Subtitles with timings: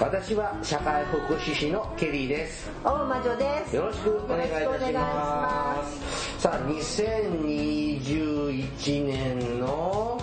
[0.00, 2.70] 私は社会福祉士のケリーです。
[2.84, 3.74] 大魔女です。
[3.74, 6.38] よろしくお願いいたします。
[6.40, 10.20] さあ2021年の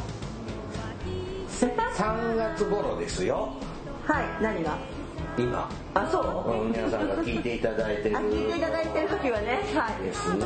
[1.50, 3.50] 3月頃ですよ。
[4.06, 4.78] はい何が？
[5.38, 5.70] 今。
[5.94, 6.52] あそう？
[6.52, 8.18] うん皆さんが聞いていただいてる。
[8.18, 9.60] あ聞いていただいてる時はね。
[9.76, 10.04] はい。
[10.04, 10.46] ですね。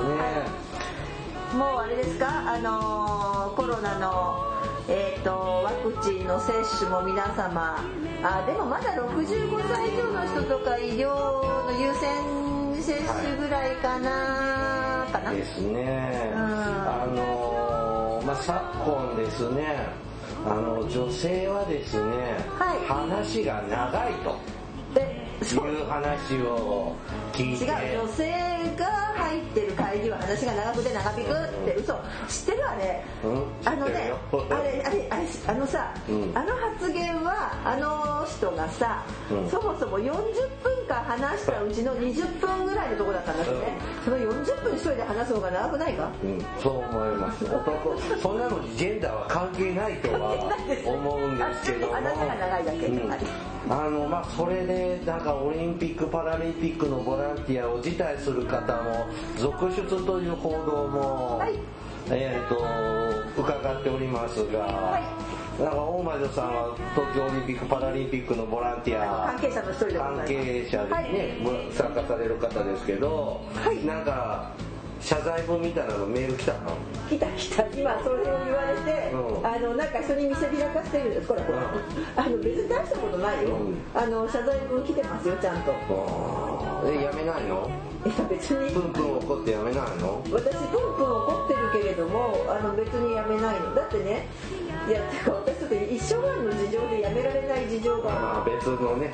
[1.54, 2.52] もうあれですか？
[2.54, 5.30] あのーコロナのえー、と
[5.64, 7.84] ワクチンの接種も皆様
[8.24, 12.40] あでもまだ65歳以上の人とか医療の優先
[12.82, 15.32] 接種ぐらいかな、かな。
[15.32, 16.32] ですね。
[16.34, 16.42] うん。
[16.42, 19.88] あのーまあ昨今ですね
[20.46, 22.86] あの女性はですね、はい。
[22.88, 24.38] 話が長いと
[25.46, 25.90] いう。
[25.90, 26.96] 話を
[27.34, 28.32] 聞いて違う女性
[28.78, 28.86] が
[29.18, 31.94] 入ってる会議は話が長くて長引くって嘘。
[32.28, 33.44] 知ってるあれ、うん。
[33.66, 34.14] あのね
[34.50, 36.32] あれあれあれあのさ、うん。
[36.38, 39.50] あの発言はあの人がさ、うん。
[39.50, 40.14] そもそも40
[40.64, 46.12] 分間話したうちの20分ぐらいのとこだったんだってね、その40分一人で話す方が長くないか？
[46.24, 47.46] うん、そう思います。
[47.46, 50.54] 男そんなのにジェンダーは関係ないとは
[50.86, 51.96] 思うんですけども。
[51.98, 53.10] あなたが長いだけうん。
[53.10, 53.20] はい
[53.70, 59.06] あのまあそれでなんかオリンピック・パラリンピックのボランティアを辞退する方も
[59.38, 61.54] 続出という報道も、はい。
[62.10, 62.58] えっ、と
[63.40, 65.00] 伺っておりますが、は
[65.60, 65.62] い。
[65.62, 71.38] なんか大魔女さんは東京オリンピック・パラリンピックのボランティア関係者の一人で関係者でね、
[71.72, 73.86] 参加される方ですけど、はい。
[73.86, 74.52] なんか
[75.02, 76.78] 謝罪文みたいなのメール来たの？
[77.10, 77.28] 来た。
[77.28, 79.48] 来た今それを言われて、うん。
[79.48, 81.58] あのなんか人に見せびらかしてるんですこれこれ、
[82.16, 83.78] あの別に大したことないよ、うん。
[83.96, 85.72] あの謝罪文来てますよちゃんと。
[86.86, 87.70] えやめないの？
[88.06, 88.72] いや別に。
[88.72, 90.22] プンプン怒ってやめないの？
[90.32, 93.74] 私プンプン怒ってるけれどもあの別にやめないの。
[93.74, 94.28] だってね
[94.88, 98.42] いやてか私ちょっと一生涯の事情でやめられない事情が。
[98.42, 99.14] あ別のね。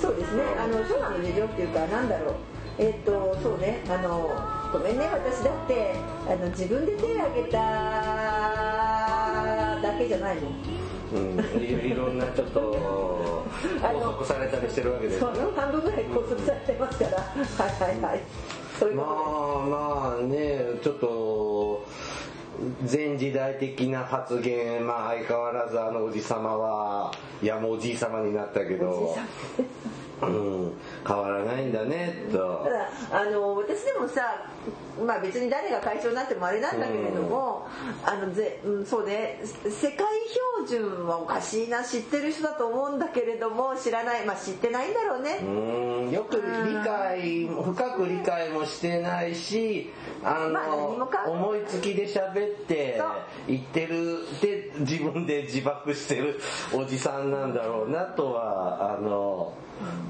[0.00, 0.42] そうですね。
[0.58, 2.34] あの生涯の事情っていうかなんだろう
[2.78, 4.30] えっとそうねあの
[4.72, 5.94] ごめんね私だって
[6.26, 7.58] あの自分で手を挙げた
[9.82, 10.42] だけじゃないの
[11.12, 13.44] うんいいろんなちょっと
[13.82, 17.18] 拘束されたりしてるわけですその半分ぐらい拘束されてますから。
[17.18, 17.24] は
[17.88, 18.20] いはいはい。
[18.78, 21.84] そういうまこあまあねちょっと
[22.90, 27.12] 前時代的な発言まあ相変わらずあのおじさまは
[27.42, 29.14] いやもうおじいさまになったけど。
[29.14, 29.20] じ
[30.20, 30.72] さんうん
[31.06, 32.62] 変わらないんだねと。
[32.64, 34.46] ただあの私でもさ、
[35.04, 37.66] まあ、別に誰が会長になってもあれなんだけれども、
[38.04, 40.06] あのぜうん、そうね世界
[40.66, 49.90] 標準はおかしいな知ってる人だと思うんだけれども知らないまあ知ってないんだろうね、うんよく理解深く理解もしてないし
[50.22, 50.46] あ
[50.98, 53.00] のかも思いつきで喋って
[53.48, 56.40] 言ってるで自分で自爆してる
[56.74, 59.54] おじさんなんだろうなとはあの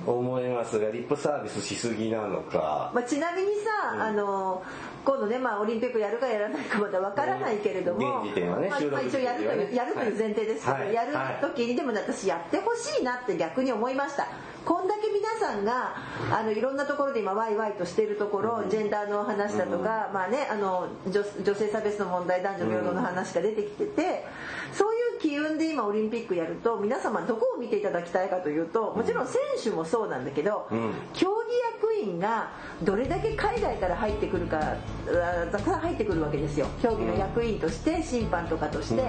[0.06, 2.90] 思いますがリップサービスしすぎなのか。
[2.94, 4.62] まあ、ちなみにさ、あの
[5.04, 10.94] 今度ね、まあ、オリンピックやるかやらないかまだわからないけれども、現時点はねまあ一応やるという、やるという前提ですけど、はい。
[10.94, 14.28] やる時にでもね私やってほしいなって逆に思いました。
[14.64, 15.96] こんだけ皆さんが
[16.30, 24.24] あのいろんなところで今ワイワイとしているところ、ジェンダーの話だとか、まあね、あの女女性差別の問題男女平等の話が出てきてて、
[24.72, 30.92] そういう機運で今オリンピックやると皆様どこを見ていただきたいかというともちろん選手もそうなんだけど、うん。
[31.12, 31.34] 競技
[31.74, 32.50] 役員が
[32.82, 36.66] どれだけ海外から入ってくるかあたくさん入ってくるわけですよ。
[36.82, 39.02] 競技の役員として審判とかとして、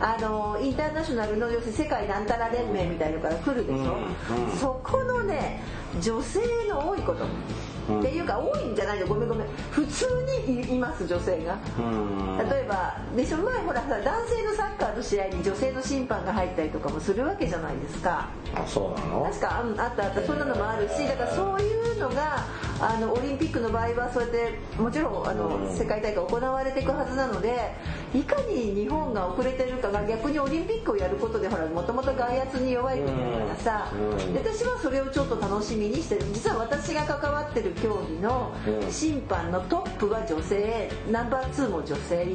[0.00, 4.44] あのインターナショナルの要するに世界なんたら連盟みたいのから来るでしょ、うん。
[4.44, 4.56] うん。
[4.56, 5.62] そこのね
[6.00, 7.24] 女性の多いこと、
[7.88, 8.00] うん。
[8.00, 9.06] っていうか多いんじゃないの。
[9.06, 9.46] ごめんごめん。
[9.70, 10.06] 普通
[10.46, 11.58] にいいます女性が。
[11.78, 12.38] うん。
[12.38, 18.28] 例えばでその前ほらさ男性のサッカーの試合に女性の審判が入ったりとかもするわけじゃないですか。
[18.54, 19.24] あそうなの？
[19.24, 20.22] 確かうんあったあった。
[20.22, 22.44] そんなのもあるしだからそういうのが
[22.80, 25.76] あのオリンピックの場合はそうやってもちろんあのうん。
[25.76, 27.72] 世界大会行われていくはずなので
[28.14, 34.32] いかに日本が遅れてるかが逆にオリンピックをやることでほらもともと外圧に弱い国だからさうん。
[34.34, 36.22] で私はそれをちょっと楽しみにしてる。
[36.32, 38.92] 実は私が関わってる競技のうん。
[38.92, 42.26] 審判のトップは女性ナンバー2も女性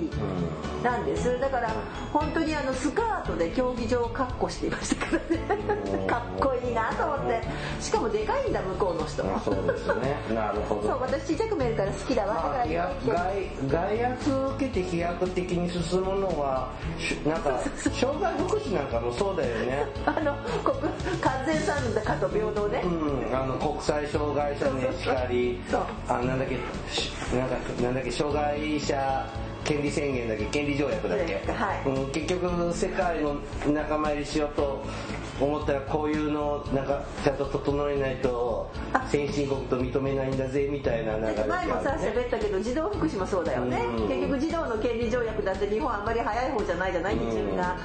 [0.84, 1.40] なんです。
[1.40, 1.74] だから
[2.12, 5.58] 本当にあのスカートで競技場を確保していましたから
[5.98, 6.08] ね。
[6.08, 7.42] かっこいいなと思って。
[7.80, 9.24] しかもでかいんだ向こうの人。
[9.24, 10.82] あそうですね なるほど。
[10.84, 12.34] そう私ちっちゃく見えるから好きだわ。
[12.34, 17.60] だからまあ、いや外外圧を受けて飛躍的に進むのはし なんか
[17.92, 19.86] 障害福祉なんかもそうだよね。
[20.08, 20.80] あの国
[21.20, 21.76] 完全参
[22.06, 25.62] 加と平等ね、うん、あの国際障害者ねしかり。
[25.70, 25.82] そう。
[26.08, 26.56] あなんだっけ
[26.90, 29.26] しなんかなんだっけ障害者
[29.66, 31.90] 権利宣言だっけ権利条約だっけ、はい。
[31.90, 33.36] うん、結局世界の
[33.68, 34.84] 仲間入りしようと
[35.40, 44.08] 思ったらこういうのをなんかちゃんと整えないとあ先進国と認めないんだぜみたいな流れが前もさ喋ったけど児童福祉もそうだよね、うん。
[44.08, 47.78] 結局児童の権利条約だって日本あんまり早い方じゃないじゃない基準が、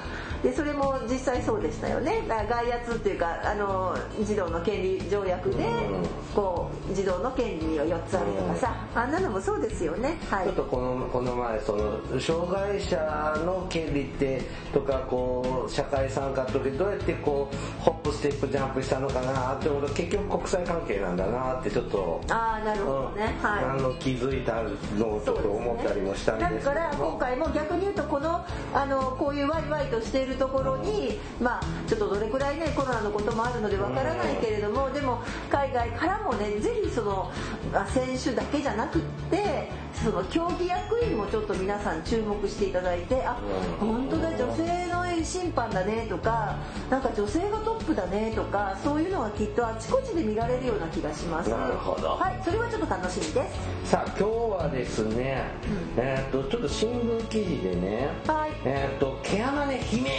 [0.43, 2.23] でそれも実際そうでしたよね。
[2.29, 6.05] だから外圧っていうかあの児童の権利条約で、うん。
[6.35, 10.19] こう児童の権利が4つあるとかさ、あんなのもそうですよね。
[10.31, 10.47] はい。
[10.47, 12.97] ちょっとこのこの前その障害者
[13.45, 14.43] の権利って
[14.73, 17.44] とかこう社会参加の時どうやってこう
[17.81, 23.49] ホップステップジャンプしたのかなって思うと結局国際関係なんだなってちょっとああなるほどね、うん。
[23.49, 23.65] はい。
[23.65, 24.63] あの気づいた
[24.99, 26.65] のをちょっと思ったりもしたんですけど。
[26.67, 37.33] だから今回も逆に言うとこのあのこういうワイワイとしているところにまあちょっとどれくらいねコロナのこともあるのでわからないけれどもでも海外からもねぜひその
[37.73, 43.39] あ選手だけじゃなくってその競技役員もちょっと皆さん注目していただいてあ
[43.81, 46.57] 本当だ女性の審判だねとか
[46.91, 51.51] なんか女性がトップだねとかそういうのはきっとあちこちで見られるような気がします。
[51.51, 52.09] なるほど。
[52.11, 53.49] はいそれはちょっと楽しみで
[53.85, 53.91] す。
[53.91, 55.45] さあ今日はですね、
[55.97, 58.51] えーっとちょっと新聞記事でね、はい。
[58.65, 60.11] えーっと毛穴ね悲鳴。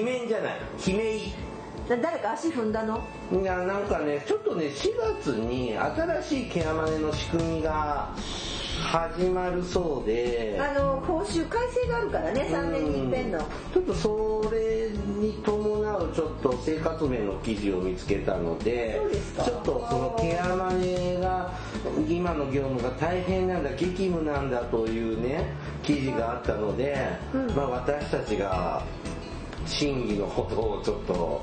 [0.00, 0.56] 悲鳴じゃない。
[0.86, 1.32] 悲鳴。
[1.32, 1.47] な
[1.96, 3.00] 誰か足踏んだの？
[3.32, 8.10] いやなんかねちょっとね4月に新しいケアマネの仕組みが
[8.80, 10.60] 始まるそうで。
[10.60, 13.38] あの報酬改正があるからね3年に一遍の。
[13.72, 19.44] ちょっとそれに伴うちょっと生活面の記事を見つけたのでそうですか。
[19.44, 21.52] ちょっとそのケアマネが
[22.08, 25.46] 今の業務が大変なんだ激務なんだというね
[25.82, 26.96] 記事があったので、
[27.34, 27.50] うん。
[27.56, 28.84] まあ私たちが
[29.66, 31.42] 真偽のことをちょっと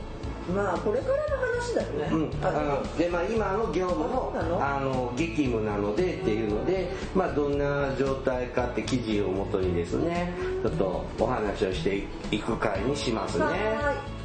[0.54, 13.44] まあこれからの話だよね、うん、あのでまあ今の業務のあの激務なのでっていうので、まあ、どんな状態かって記事をもとにですねちょっとお話をしていく回にしますね。
[13.44, 14.16] は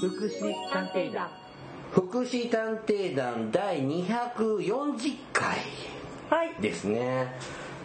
[0.00, 1.28] 福祉探偵団
[1.96, 5.60] 福祉探偵団第240回い
[6.28, 7.32] はいですね。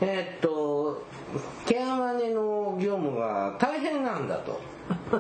[0.01, 1.01] えーっと、
[1.65, 4.59] ケアマネの業務が大変なんだと。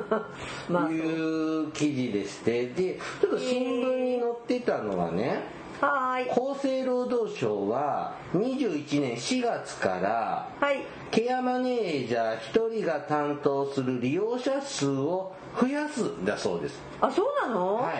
[0.67, 5.39] まあいう記事でしてでちょっと新聞に載ってたのはね、
[5.81, 6.29] はーい。
[6.31, 10.83] 厚生労働省は21年4月からはい。
[11.11, 17.75] ケアマネージャー1人が担当する利用者数を増やすんだそうです、あそうなの？
[17.75, 17.93] はい、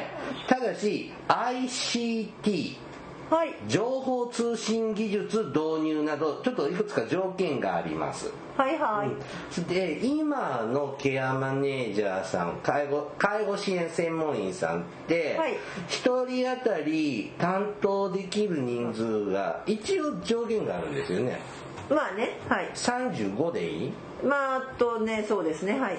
[0.48, 2.78] ただし ICT
[3.32, 3.56] はい。
[3.66, 8.30] 情報通信技術導入などちょっといくつか条件があります。
[8.58, 9.62] はいはい。
[9.70, 15.54] で今のケアマネージャーさん介護介護支援専門員さんって、はい。
[15.88, 21.40] 1人当たり担当できる人数が一応上限があるんですよね。
[21.90, 22.70] まあねはい。
[22.74, 23.94] 35でいい？
[24.26, 25.98] まああとねそうですねはい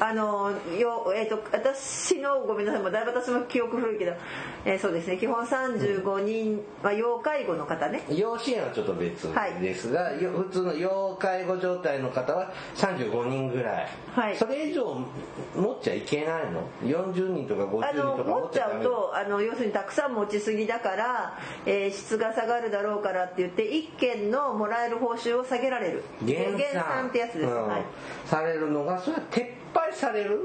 [0.00, 4.12] あのよえっ、と私のごめんなさいもうだいぶ私も記憶古いけど、
[4.64, 8.02] えーそうですね基本35人、まあ、要介護の方ね。
[8.08, 9.28] 要支援はちょっと別
[9.60, 14.36] ですが、よ普通の要介護状態の方は35人ぐらい、はい。
[14.36, 15.00] それ以上
[15.56, 26.04] 持っちゃいけないの？40人とか50あの人とか持っちゃうとあの要するにたくさん持ちすぎだから、えー質が下がるだろうからって言って1件のもらえる報酬を下げられる。
[26.22, 27.68] 減減産ってやつです、うん。
[27.68, 27.82] はい。
[28.26, 30.40] されるのがそれは撤廃される？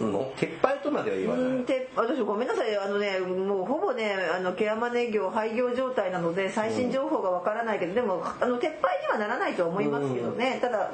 [0.00, 0.32] の？
[0.36, 2.76] 撤廃とまでは言わない、うんて私ごめんなさい。
[2.76, 10.90] あのねもうほぼねあのケアマネ業廃業状態なので最新情報がわからないけど、でもあの撤廃にはならないとは思いますけどね、ただ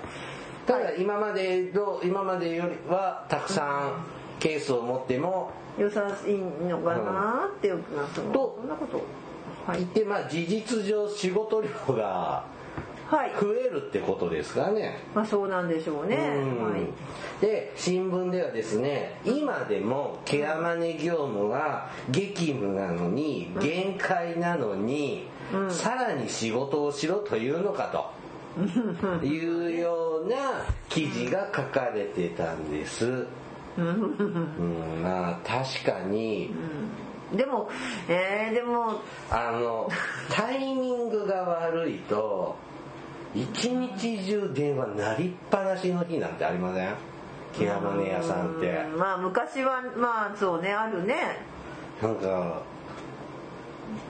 [0.67, 4.05] ただ今までの今までよりはたくさん
[4.41, 9.05] ケースを持っても良さいいのかなっていうなそのとそんなこと。
[9.67, 9.85] はい。
[9.87, 12.55] でまあ事実上仕事量がはい
[13.10, 14.98] 増えるってことですかね。
[15.14, 16.72] まあそうなんでしょうね、うん。
[16.72, 16.80] はい。
[17.40, 25.70] で新聞ではですね今でもケアマネ業務が激務なのに限界なのに、うん。
[25.70, 28.26] さらに仕事をしろというのかと。
[29.22, 33.26] いうような記事が書かれてたんです。
[33.76, 36.54] うん、まあ確かに。
[37.34, 37.68] でも
[38.08, 39.90] えー、でもあの
[40.30, 42.56] タイミングが悪いと
[43.35, 46.95] 一日中電話鳴りっぱなしの日なんてありません？
[47.59, 48.68] ケアマネ屋さんって。
[48.92, 51.14] うんまあ昔はまあそうねあるね。
[52.02, 52.62] なんか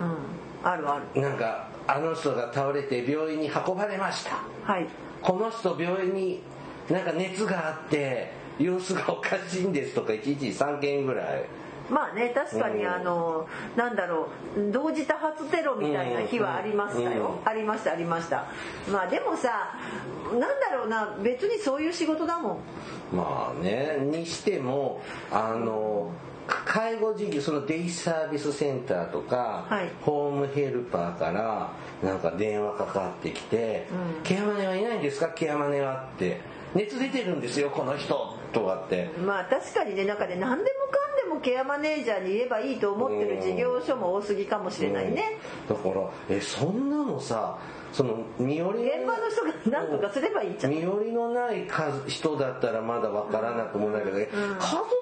[0.00, 1.20] うんあるある。
[1.20, 4.42] なんかあの人が倒れて病院に運ばれました。
[4.64, 4.86] はい。
[5.22, 6.42] この人病院に
[6.90, 11.44] なんか熱があって様子がおかしいんですとか1日3件ぐらい
[11.90, 12.92] まあね確かにうん。
[12.92, 17.48] あのなんだろう同時多発テロみたいな日はありましたよ、うん。
[17.48, 18.46] ありましたありました。
[18.90, 19.78] まあでもさ
[20.32, 22.58] なんだろうな別にそういう仕事だもん。
[23.16, 25.00] まあねにしても
[25.30, 26.10] あの
[26.48, 29.90] 介護事業そのデイサービスセンターとか、はい。
[30.02, 31.70] ホームヘルパーから
[32.02, 33.86] なんか電話かかってきて
[34.18, 34.22] 「うん。
[34.22, 35.28] ケアマネはいないんですか？
[35.28, 36.40] ケアマネは」って
[36.74, 39.10] 「熱出てるんですよこの人」とかって。
[39.18, 40.70] まあ確かにねなんかね何で
[41.36, 45.38] もかんでもケアマネージャーに言えばいいと思ってる事業所も多すぎかもしれないね、
[45.68, 45.76] うん。
[45.76, 47.58] だからえそんなのさ
[47.92, 50.72] その身寄りの現場の人が何とかすればいいじゃん。
[50.72, 54.26] 身寄りのない数人だったらまだ分からなくもないけど、家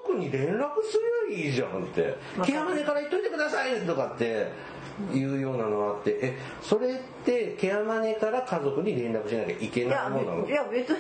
[0.07, 0.99] 族に連絡す
[1.29, 4.53] りゃいいじゃんって「ケアマネから言っといてください」とかって
[5.13, 10.49] いうようなのがあってえそれってケアマネから家族に連絡しなきゃいけないものなの？
[10.49, 10.99] いや別に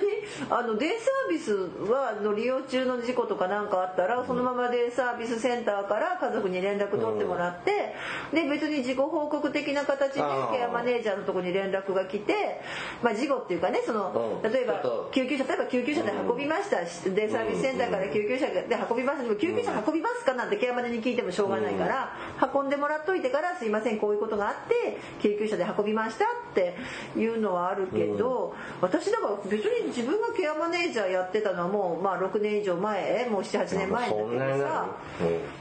[0.50, 1.52] あのデイサービス
[1.90, 7.94] はの利用中の事故とかなんかあったらそのままデイサービスセンターから家族に連絡取ってもらって、
[8.32, 12.60] で別に事故報告的な形でケアマネージャーのところに連絡が来て、
[13.02, 14.52] まあ、事故っていうかねそのうん。
[14.52, 14.82] 例えば
[15.12, 22.16] 救急車例えば救急車で運びました、デイサービスセンターから救急車で運びましたでも救急車運びますかなんてケアマネに聞いてもしょうがないから、
[22.54, 26.74] 運んでもらっといてからすいませんこういうことがあって救急車で運びましたって
[27.16, 34.86] いうのはあるけど、私だから別に自分がケアマネージャーやってたのはもうまあ6年以上前もう78年前だけどさ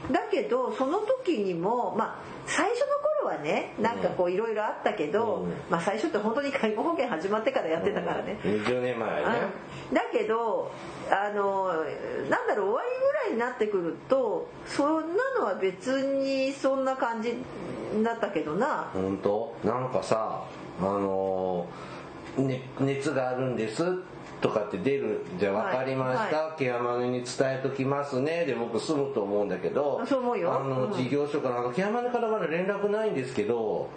[0.08, 5.52] るだけどその時にもまあ最初の頃はねなんかこういろいろあったけど、うん。
[5.70, 9.22] まあ最初って本当に介護保険始まってからやってたからね、20年前ね。
[9.90, 9.94] うん。
[9.94, 10.72] だけど
[11.10, 11.68] あの
[12.28, 17.36] なんだろう終わりぐらいになってくるとそんなのは別にそんな感じ
[18.02, 19.54] だったけどな、本当？
[19.64, 20.44] なんかさ
[20.80, 21.66] あの
[22.80, 23.84] 熱があるんです
[24.40, 28.44] とかって出るじゃあ分かりました、はケアマネに伝えときますね。
[28.44, 30.54] で僕済むと思うんだけどそう思うよ。
[30.54, 30.92] あのうん。
[30.92, 33.88] 事業所からあのケアマネからまだ連絡ないんですけど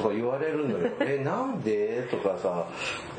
[0.00, 0.90] とか言われるのよ。
[1.00, 2.08] え なんで？
[2.10, 2.64] とかさ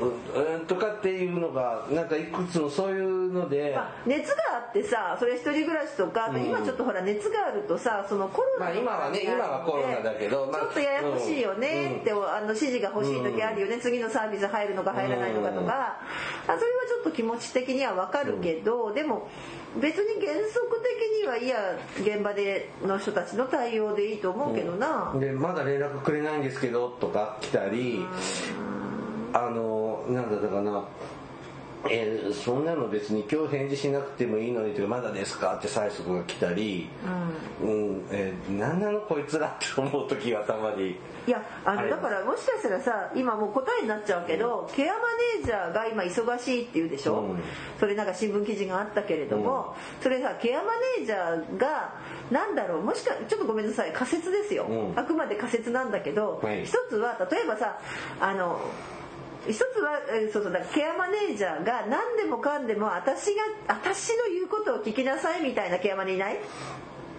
[0.00, 3.72] うんうんとかっていうのがなんかいくつもそういうので。
[3.74, 15.98] まあ、熱があってさそれ一人暮らしとか、あと今ちょっとほら熱があるとさそのコロナまあ今はね今はコロナだけどまあちょっとややこしいよねって、あの指示が欲しい時あるよね、次のサービス入るのか入らないのかとか、あ
[16.46, 19.28] それはちょっと気持ち的にはわかるけど、でも
[19.80, 28.04] 別に原則的にはいや現場での人たちの対応でいいと思うけどな、でまだ連絡くれないんですけどとか来たり
[29.32, 30.84] あのなんだったかな
[31.88, 36.88] えーそんなの別に今日返事しなくてもいいのにというかまだですかって催促が来たり、
[37.62, 38.04] うん。
[38.10, 40.96] えー何なのこいつらって思う時がたまに。
[41.24, 44.98] いやあのだからもしかしたらさ今もう答えになっちゃうけど、ケアマ
[45.38, 47.38] ネージャーが今忙しいっていうでしょ、うん。
[47.78, 51.94] それなんか新聞記事があったけれども、それさケアマネージャーが
[52.30, 52.82] なんだろう？
[52.82, 53.92] もしかちょっとごめんなさい。
[53.92, 54.98] 仮説ですよ、うん。
[54.98, 56.64] あくまで仮説なんだけど、はい。
[56.64, 57.78] 一つは例えばさ
[58.20, 58.60] あの
[59.48, 66.38] 一つはえーそうそうだケアマネージャーが何でもかんでも私が私の言うことを聞きなさいみたいなケアマネいない？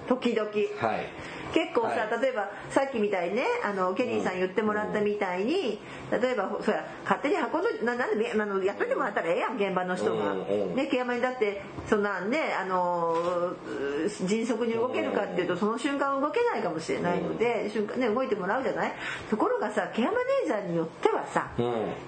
[0.07, 0.49] 時々。
[0.49, 1.07] はい。
[1.53, 2.21] 結構さ、はい。
[2.21, 4.37] 例えばさっきみたいにねあのケリーさん。
[4.37, 5.79] 言ってもらったみたいに、
[6.21, 6.71] 例えばそ
[7.03, 18.93] 勝手に運んどななんであのやっといてもらったらええやん現場の人が、ねケアマにだってそんなんねあのー迅速に動けるかっていうとその瞬間動けないかもしれないので、瞬間ね動いてもらうじゃない？
[19.29, 21.61] ところがさケアマネージャーによってはさ、う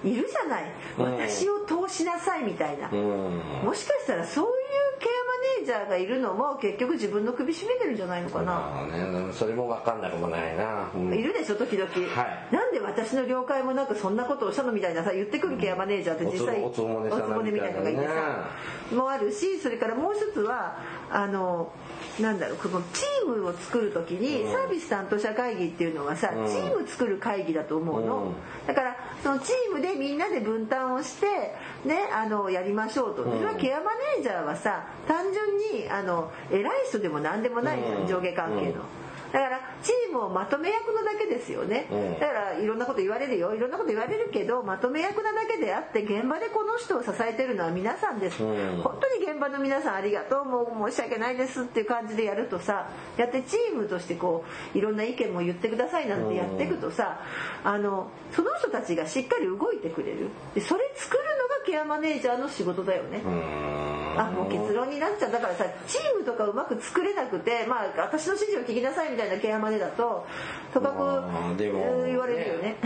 [0.06, 0.10] ん。
[0.10, 0.72] いるじゃない？
[0.98, 1.12] うん。
[1.16, 3.40] 私を通しなさいみたいな、うん。
[3.64, 4.52] もしかしたらそういう
[5.00, 8.96] ケアマネージャーがいるのも結局自分の首絞めてるんじゃないのかな、まあ
[9.26, 11.14] ねそれも分かんなくもないな、うん。
[11.14, 12.54] いるでしょ時々、はい。
[12.54, 17.00] なんで私の了解もなくそんなことをしたのみたいなさ言ってくるケアマネージャーって実際おつぼ
[17.42, 18.48] ねみたいなのがいてさ
[18.94, 20.78] もあるしそれからもう一つは
[21.10, 21.72] あの
[22.20, 28.34] なんだろうこのチームを作る時に、うんサービス担当者会議っていうのはさ、うんチーム作る会議だと思うの、うん
[28.66, 31.26] だからそのチームでみんなで分担をして
[31.84, 33.84] ねあのやりましょうと、うんそれはケアマ
[34.16, 38.82] ネージャーはさ単純にあの偉い人でも何でもないじゃん上下関係の。
[39.32, 42.18] だからチームをまとめ役なだけですよね、うん。
[42.18, 43.54] だからいろんなこと言われるよ。
[43.54, 48.80] いろんなこと言われるけどまとめ役なだけであって現場でこの人を支えてるのは皆さんです、うん。
[48.82, 57.20] 本当に現場の皆さんありがとうもう申し訳ないですっていう感じでやるとさやってチームとしてこういろんな意見も言ってくださいなんてやっていくとさ
[57.64, 60.28] あのその人たちがしっかり動いてくれる。
[60.54, 63.22] でそれ作るのがケアマネージャーの仕事だよね、
[64.18, 70.26] あもう結論になっちゃうだからさチームとかうまく作れなくてまあ私の指示を聞きなさいみたいなケアマネだと
[70.72, 72.76] とかく言われるよね。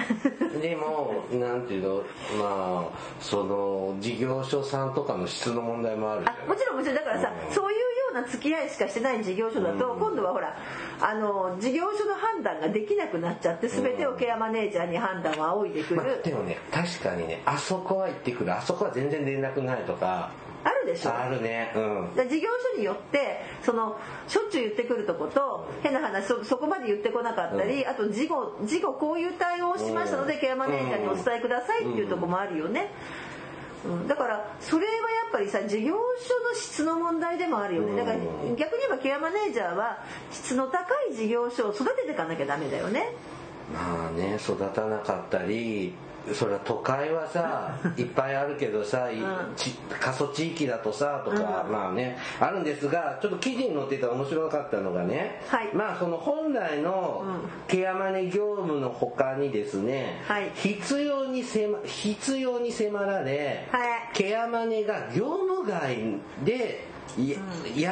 [0.61, 1.97] でもなんていうの？
[2.39, 6.97] まあその事業所さんとかの質の問題もあるあもちろんもちろん。
[6.97, 7.55] だからさ、うん。
[7.55, 10.57] そういうような付き合いしかしてない事業所だと、今度はほら
[11.01, 18.57] あの事業所の判断ができなくなっちゃって全てをケアマネージャーに判断を仰いでくる、まあ、でもね確かにねあそこは行ってくる。
[18.57, 21.15] あそこは全然連絡ないとかあるでしょ。
[21.15, 21.73] あるね。
[21.75, 22.15] うん。
[22.15, 23.99] で事業所によってその
[24.29, 30.41] しょっちゅう言ってくるとこと変な話そそこまで言ってこなかったり、あと事後事後こういう対応をしましたので、うん。
[30.41, 32.91] ケアマネージャーにお伝えくださいっていうとこもあるよね、
[33.87, 34.09] うん。
[34.09, 34.99] だからそれはや
[35.29, 35.99] っぱりさ事業所
[36.49, 37.97] の質の問題でもあるよね。
[37.97, 43.15] だからうん逆に言えばケアマネージャーは質の高い事業所を育てていかなきゃダメだよね。
[43.73, 45.95] まあね育たなかったり
[46.35, 49.55] それは都会はさいっぱいあるけどさ、いうん。
[49.57, 51.73] ち過疎地域だとさとか、うん。
[51.73, 55.75] まあねあるんですがちょっと記事に載ってた面白かったのがね、はい。
[55.75, 57.51] まあその本来のうん。
[57.69, 60.51] ケアマネ業務の他にですね、はい。
[60.55, 63.83] 必要に迫必要に迫られ、はい。
[64.15, 65.97] ケアマネが業務外
[66.45, 67.37] でや,、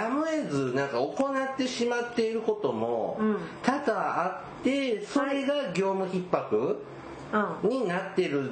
[0.03, 3.37] やむを得ずなんか行ってしまっていることもうん。
[3.63, 6.77] 多々あってそれが業務逼迫うん
[7.63, 8.51] になってる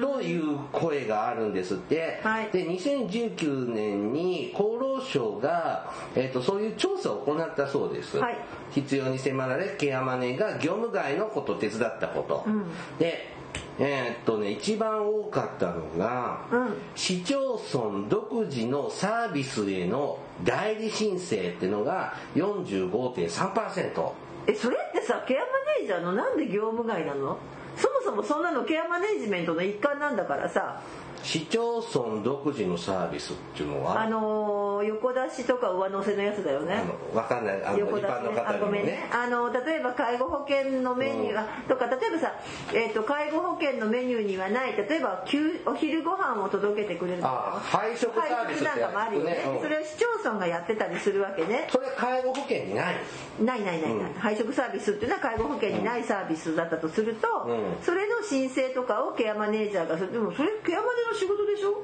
[0.00, 2.50] という声があるんですって、はい。
[2.50, 8.36] で2019年に厚労省が、えー、とそういう調査を行ったそうです、はい。
[8.72, 12.64] 必要に迫られケアマネが業務外のことを手伝ったこと、うん。
[12.98, 13.32] で
[13.78, 16.76] えーっとね一番多かったのが、うん。
[16.94, 24.12] 市町村独自のサービスへの代理申請っていうのが45.3%
[24.46, 25.46] えそれってさケアマ
[25.80, 27.38] ネージャーのなんで業務外なの？
[27.76, 30.80] そもそもそんなのケアマネジメントの一環なんだからさ。
[31.24, 34.02] 市町村独自のサービスっていうのは？
[34.02, 36.74] あのー横出しとか上乗せのやつだよね。
[36.74, 37.64] あのわかんない。
[37.64, 38.40] あの一横出し般のね。
[38.44, 39.08] あ方にねね。
[39.10, 42.32] あの例えば介護保険のメニュー、あとか例えばさ、
[42.74, 47.54] えー、と介護保険のメニューにはない例えば給お昼ご飯を届けてくれるとか。
[47.56, 49.62] あ配食サービスなんかもあるよね、うん。
[49.62, 51.68] それを市町村がやってたりするわけね。
[51.70, 52.96] それ介護保険にない？
[53.40, 54.14] ないないないない、うん。
[54.20, 57.82] 配食サービスっていうのは介護保険にないサービスだったとすると、うん。
[57.82, 60.12] それの申請とかをケアマネージャーがする。
[60.12, 61.82] でもそれケアマネの仕事でしょ？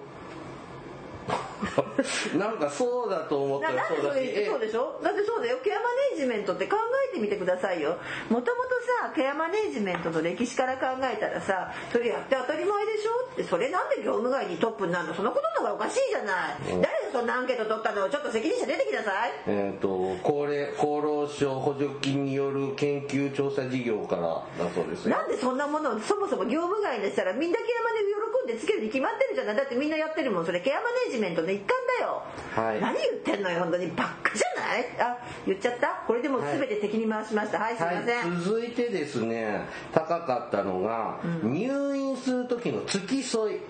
[2.38, 5.01] なんかそうだと思ったらななんでそうだしえそうでしょ？
[5.03, 5.59] だってそうだよ。
[5.62, 5.83] ケアマ
[6.14, 6.77] ネージメントって考
[7.11, 7.99] えてみてくださいよ。
[8.29, 8.71] もともと
[9.03, 13.11] さケアマネージメントの歴史から考えたらさそれやって当たり前でしょ？
[13.33, 15.14] ってそれなんで業務外にトップになるの？
[15.14, 16.83] そのことの方がおかしいじゃない、うん。
[16.83, 18.09] 誰がそんなアンケート取ったの？
[18.09, 19.33] ちょっと責任者出てきなさい。
[19.47, 24.23] えー、と高齢厚労省補助金による研究調査事業から
[24.64, 25.16] だそうですよ。
[25.16, 29.57] なんでそんなものをそもそも業務外にしたらみんなケアマネ喜んでつけるに決まってるじゃない。
[29.57, 30.47] だってみんなやってるもん。
[30.47, 32.22] それケアマネージメントの一環だよ、
[32.54, 32.80] はい。
[32.80, 33.87] 何言ってんのよ本当に。
[33.88, 34.87] バッカじゃない？
[34.98, 36.02] あ言っちゃった？
[36.06, 37.59] これでもう全て敵に回しました。
[37.59, 43.61] はい、すいません、はい、続いてですね高かったのが、入院する時の付き添いっ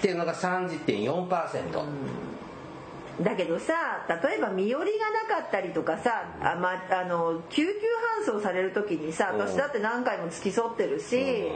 [0.00, 1.84] ていうのが30.4%、
[3.20, 7.70] だけどさ例えば身寄りがなかったりとかさあ、まあの救急
[8.30, 9.40] 搬送される時にさうん。
[9.40, 11.50] 私だって何回も付き添ってるし、で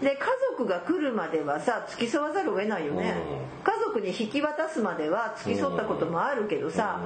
[0.00, 0.16] 家
[0.50, 3.14] 族が来るまではさ付き添わざるを得ないよね、
[3.62, 7.00] 家族に引き渡すまでは付き添ったこともあるけどさ、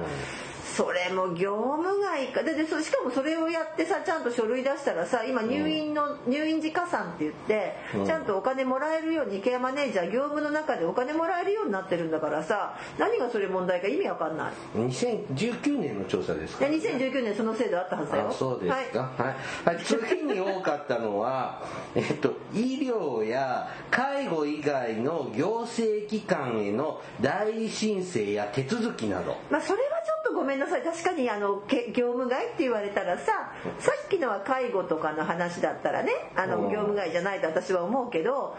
[0.75, 2.43] それも業務外か。
[2.43, 8.05] ででそしかもそれをやってさちゃんと書類出したらさ今入院の、入院時加算って言って、うん。
[8.05, 14.53] ちゃんとお金もらえるようにケアマネージャー業務の中でお金もらえるようになってるんだからさ何がそれ問題か意味わかんない。
[14.77, 16.65] 2019年の調査ですか。
[16.65, 18.29] で2019年その制度あったはずだよ。
[18.29, 19.35] あそうですか、は
[19.71, 19.75] い。
[19.75, 21.61] はい、次に多かったのは、
[21.95, 29.37] えっと、医療や介護以外の行政機関への代理申請や手続きなど。
[29.49, 29.96] まあ、それは
[30.37, 30.83] ごめんなさい。
[30.83, 36.69] 確かにあのけ業務外って言われたらささっきのは介護とかの話だったらねあのうん。
[36.69, 38.55] 業務外じゃないと私は思うけど、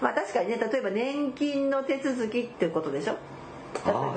[0.00, 3.16] まあ、確かにね例えば年金の手続きっていうことでしょ？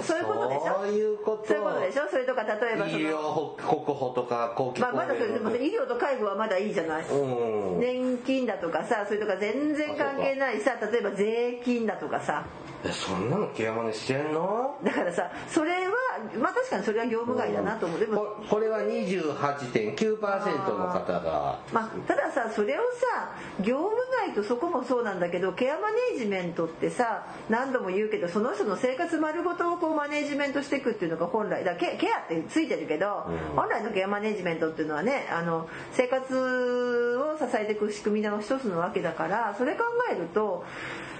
[0.04, 0.76] そういうことでしょ？
[0.82, 1.48] そういうこと。
[1.48, 2.08] そういうことでしょ？
[2.12, 7.80] それとか例えばそ医療国保とか公金まあ、まだそれ医療と介護はまだいいじゃない、うん。
[7.80, 12.46] 年金だとかさそれとか全然関係ないさ例えば税金だとかさ
[12.86, 14.78] えそんなのケアマネしてんの？
[14.84, 15.94] だからさそれは
[16.40, 18.00] まあ確かにそれは業務外だなと思う。
[18.00, 21.60] でもここれは28.9%の方が。
[21.74, 22.82] まあ、たださそれを
[23.16, 31.64] さ業務外とそこもそうなんだけどケアマネージメントってさ何度も言うけどその人の生活丸ごとをこうマネージメントしていくっていうのが本来。
[31.64, 40.64] だケケアってついてるけど、本来のケアマネージメントっていうのはねあの生活を支えていく仕組みの一つのわけだからそれ考えると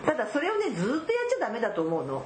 [0.06, 2.24] ただそれをねずっとやっちゃダメだと思うの。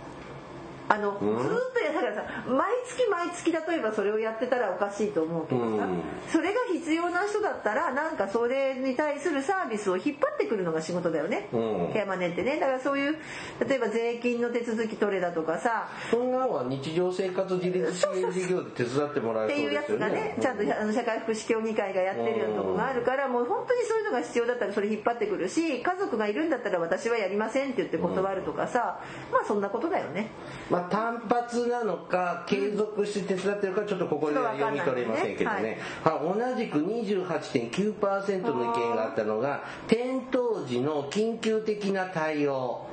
[0.92, 6.02] あの、ずーっとやだからさ毎月毎月例えばそれをやってたらおかしいと思うけどさ、うん。
[6.30, 11.94] それが必要な人だったらなんかそれに対するサービスを引っ張ってくるのが仕事だよね、うん。
[11.94, 12.60] ケアマネってね。
[12.60, 13.18] だからそういう
[13.66, 15.88] 例えば税金の手続き取れだとかさ。
[16.10, 29.00] そんなのは日常生活自立支援事業で手伝ってもらえそうっていうやつがねちゃんとあの社会福祉協議会がやってるようなとこがあるからもう本当にそういうのが必要だったらそれ引っ張ってくるし家族がいるんだったら私はやりませんって言って断るとかさ
[29.32, 30.32] まあそんなことだよね。
[30.70, 42.88] まあ、単発なのか継続して手伝ってるかちょっとここでは読み取れませんけどね、はい、同じく28.9%の意見があったのが転倒時の緊急的な対応。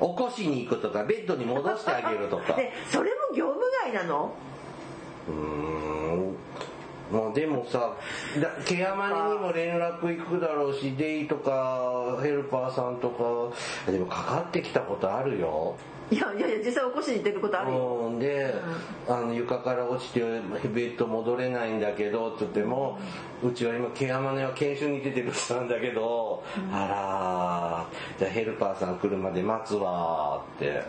[0.00, 2.54] 起こしに行くとかベッドに戻してあげるとか。
[2.56, 4.32] でそれも業務外なの？
[5.28, 6.36] うーん。
[7.12, 7.96] まあでもさ
[8.40, 15.76] だケアマネにも連絡行くだろうしデイとかヘルパーさんとかでもかかってきたことあるよ
[16.10, 17.78] いやいやいや実際起こしに行ってることあるよ。
[17.78, 18.54] うんで、
[19.08, 22.98] あの床から落ちてベッド戻れないんだけどって言っても、
[23.42, 30.84] うちは今ケアマネは研修に出てる人なんだけど、あらーじゃあヘルパーさん来るまで待つわーっ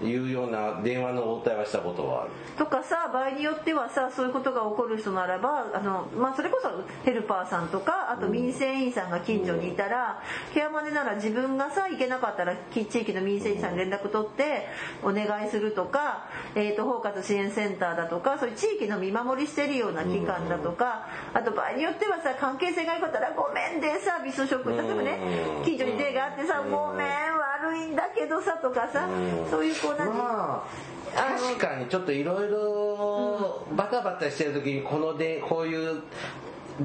[0.00, 2.30] ていうような電話の応対はしたことはある？
[2.56, 6.70] とかさ場合によってはさそういうことが起こる人ならばあの、まあ、それこそ
[7.04, 10.22] ヘルパーさんとかあと民生委員さんが近所にいたら、
[10.54, 14.68] ケアマネなら自分がさ行けなかったらき地域の民生委員さんに連絡取って
[15.02, 25.18] お願いするとか、えー、と包括支援センターだとかそういう地域の見守りしてるような機関だとか、あと場合によってはさ関係性が良かったら「ごめんでサービス職例えばね
[25.64, 29.08] 近所にデーがあってさ「ごめん悪いんだけどさ」とかさ
[29.50, 36.02] そういうこう何まあ確かにちょっといろいろバタバタしてる時にこのでこういう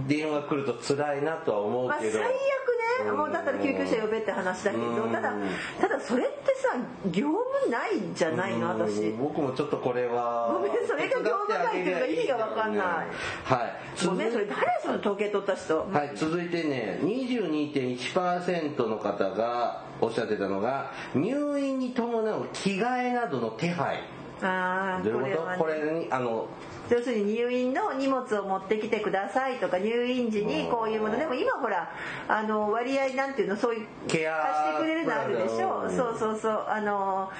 [0.07, 2.27] 電話来ると辛いなとは思うまあ、けど、最悪
[3.05, 3.11] ね。
[3.11, 5.11] もうだったら救急車呼べって話だけどうん。
[5.11, 5.33] ただ
[5.79, 6.77] ただそれってさ
[7.09, 9.17] 業務ないんじゃないの私うん。
[9.17, 12.85] 僕もちょっとこれはごめんそれが業務外っていうか意味が分かんない。
[12.85, 13.03] は
[14.03, 14.05] い。
[14.05, 15.77] ごめんそれ誰その統計取った人？
[15.91, 24.03] はい、続いてね22.1%の方がおっしゃってたのが入院に伴う着替えなどの手配。
[24.43, 25.21] あことこ
[25.59, 25.91] これはね。
[25.91, 26.47] れにあの
[26.91, 31.17] 要するに入院の荷物を持ってきてくださいとか入院時にこういうもの。
[31.17, 31.89] でも今ほら
[32.27, 35.83] あの割合なんていうのそういう貸ケアしてくれるのあるでしょ？
[35.85, 36.65] うんそうそうそう。
[36.67, 37.31] あの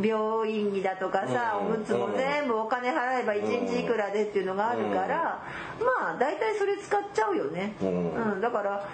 [0.00, 1.74] 病院着だとかさうん。
[1.74, 5.42] おむつも全部お金払えば1日いくらでっていうのがあるから
[5.80, 7.74] まあ大体それ使っちゃうよね。
[7.82, 8.14] うん。
[8.14, 8.40] うん。
[8.40, 8.86] だから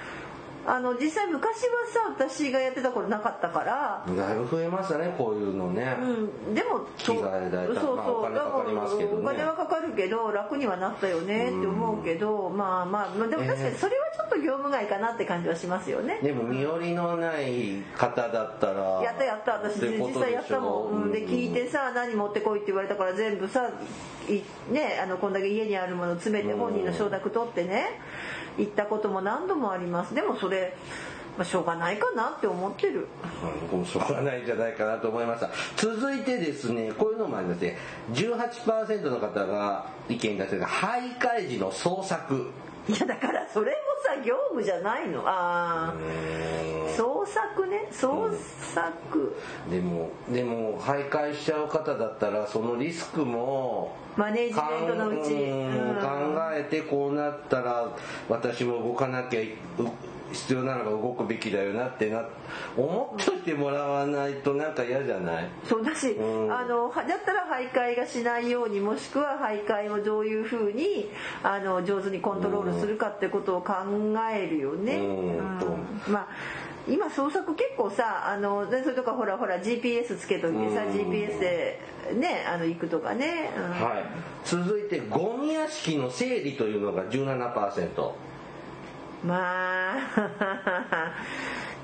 [0.66, 4.04] あの実際昔はさ私がやってた頃なかったから。
[4.16, 9.24] だいぶ増えましたねこういうのね、うん、でも着替え代そうそう、まあお金かかりますけどね。
[9.24, 23.70] だからお金はかかるけど楽にはなったよねって思うけど、まあまあまあでも確かにそれはちょっと業務外かなって感じはしますよね、でも身寄りのない方だったらやったやった私実際やったもん、うん、で聞いてさ何持ってこいって言われたから全部さ
[24.28, 28.00] いねあのこんだけ家にあるもの詰めて本人の承諾取ってね
[28.58, 30.14] 行ったことも何度もあります。
[30.14, 30.74] でもそれ
[31.36, 33.08] まあ、しょうがないかなって思ってる。
[33.72, 35.50] うんしょうがないんじゃないかなと思いました。
[35.76, 37.76] 続いてですねこういうのもありますね
[38.12, 42.50] 18%の方が意見出せる徘徊時の捜索
[42.88, 45.22] いやだからそれもさ業務じゃないの。
[45.26, 45.94] ああ
[46.96, 47.88] 創作ね。
[47.90, 48.30] 創
[48.74, 49.36] 作、
[49.70, 56.10] でもでも徘徊しちゃう方だったらそのリスクもマネージメントのうち、うんうん考
[56.52, 57.90] えてこうなったら
[58.28, 59.40] 私も動かなきゃ
[60.32, 62.24] 必要ならば動くべきだよなってな
[62.76, 65.48] 思っといてもらわないとなんか嫌じゃない？
[65.64, 66.52] そうだし、うん。
[66.52, 71.10] あのはだったら徘徊がしないようにもしくは徘徊をどういうふうに
[71.42, 73.74] あの上手にコントロールするかってことを考
[74.32, 75.38] えるよね、うん
[76.12, 76.28] まあ
[76.88, 80.92] 今捜索結構さあのでそれとかほらほら GPS つけといてさ、うん。
[80.92, 81.80] GPS で
[82.14, 83.84] ねあの行くとかね、うん。
[83.84, 84.04] はい。
[84.44, 88.10] 続いてゴミ屋敷の整理というのが17%
[89.24, 91.12] まあ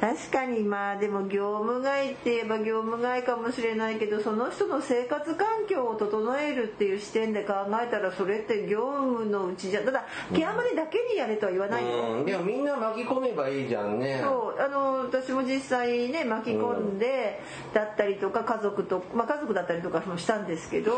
[0.02, 11.84] 確かにまあでも業務外って言えば業務外かもしれないけどその人の生活環境を整えるっていう視点で考えたらそれって業務のうちじゃただケアマネだけにやれとは言わない。
[11.84, 14.18] よ、うん、でもみんな巻き込めばいいじゃんね。
[14.24, 14.60] そう。
[14.60, 17.40] あの私も実際ね巻き込んで、
[17.72, 20.94] だったりとか家族と、まあ、家族だったりとかもしたんですけど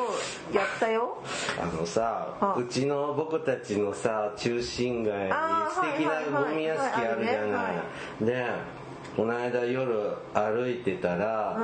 [0.51, 1.19] やったよ。
[1.61, 2.55] あのさあ。
[2.57, 6.33] うちの僕たちのさ中心街に素敵はいはいはい。
[6.33, 7.73] なゴミ屋敷あるじゃはいなあ
[8.23, 8.25] い。
[8.25, 8.85] で
[9.17, 11.59] この間夜歩いてたら、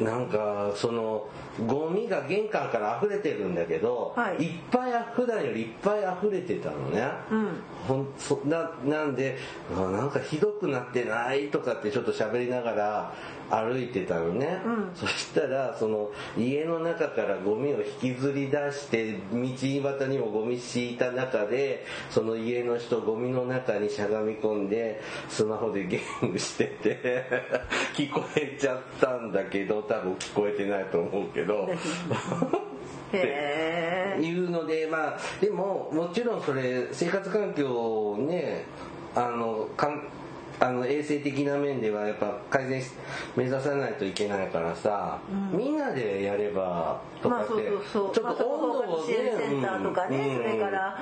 [0.00, 1.28] なんかその
[1.66, 4.44] ゴミが玄関から溢れてるんだけど、はい。
[4.44, 7.48] いっぱい普段よりいっぱい溢れてたのね、うん。
[7.86, 9.38] ほんそななんで
[9.76, 13.14] あなんかひどくなってないとかってちょっと喋りながら
[13.50, 14.90] 歩いてたのね、うん。
[14.94, 27.24] そしたらその家の中からゴミを引きずり出して道端にもゴミ敷いた中でその家の人ゴミの中にしゃがみ込んでスマホでゲームしてて
[27.94, 31.43] 聞こえちゃったんだけど多分聞こえてないと思うけど。
[33.12, 38.64] へえいうのでまあでももちろんそれ生活環境をね
[39.14, 40.02] あのかん
[40.60, 42.90] あの衛生的な面ではやっぱ改善し
[43.36, 45.18] 目指さないといけないからさ、
[45.52, 48.14] みんなでやればとかまあそうって、そうそう。
[48.14, 50.36] ちょっと温度をまあ、支援センターとかね、うん。
[50.36, 50.98] それから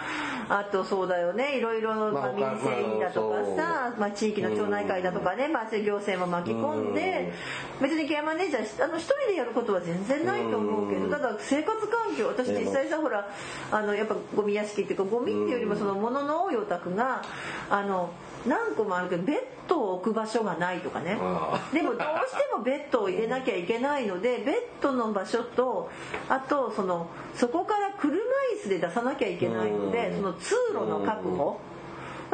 [0.48, 7.32] あとそうだよねいろいろ、まあ、まあ民生委員だとかまさ、まあ、地域の町内会だとかね、まあ、行政も巻き込んで、
[7.80, 13.28] 別にケアマネージャーあの一人でやることは全然ないと思うけど、ただ生活環境私実際さほら
[13.70, 17.22] あのやっぱゴミ屋敷っていうかゴミっていうよりもその物の多いお宅が
[17.68, 18.10] あの
[18.46, 19.36] 何個もあるけどベッ
[19.68, 21.18] ドを置く場所がないとかね。
[21.20, 22.02] あでもどうし
[22.36, 25.90] てもベッドを入れなきゃいけないのでベッドの場所と
[26.28, 30.16] あとそのそこから車椅子で出さなきゃいけないのでうん。
[30.16, 31.60] その通路の確保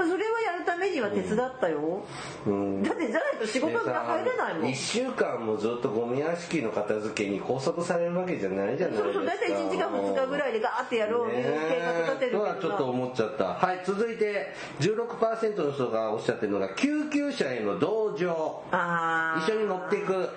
[0.05, 2.03] それをやるためには手伝ったよ。
[2.47, 2.83] うん。
[2.83, 4.65] だってじゃないと仕事が入れないもん。
[4.71, 9.05] 1週間もずっとゴミ屋敷の片付けに拘束されるわけじゃないじゃないですか。
[9.05, 13.45] そうそう大体1日か2日ぐらいでガーってやろういう計画立てるけとはちょっとど思っちゃった。
[13.55, 18.63] はい続いて16%の人がおっしゃってるのが救急車への同乗。
[18.71, 20.29] ああ一緒に乗っていく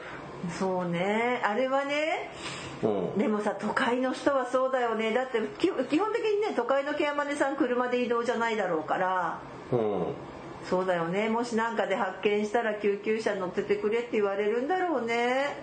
[0.49, 1.41] そうね。
[1.43, 2.31] あれはね
[2.83, 3.17] うん。
[3.17, 5.13] でもさ都会の人はそうだよね。
[5.13, 9.39] だってき基本的にね都会のケアマネさん車で移動じゃないだろうから。
[9.71, 10.05] うん。
[10.69, 11.29] そうだよね。
[11.29, 15.57] もし何かで発見したら救急車乗っててくれって言われるんだろうね。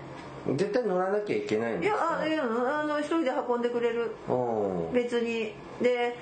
[0.56, 4.12] 絶対乗らなきゃいけないんいですかやあいやあの一人で運んでくれる。
[4.28, 4.92] うん。
[4.92, 5.52] 別に。
[5.82, 6.16] で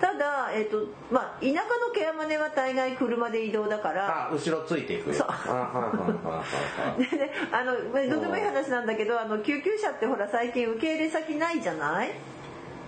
[0.00, 1.60] ただ、えっとまあ、田舎の
[1.94, 4.28] ケアマネは大概車で移動だから。
[4.28, 5.26] あ後ろついていくそう。
[5.26, 12.10] でねあのまあどうでもいい話なんだけどあの救急車ってほら最近受け入れ先ないじゃない？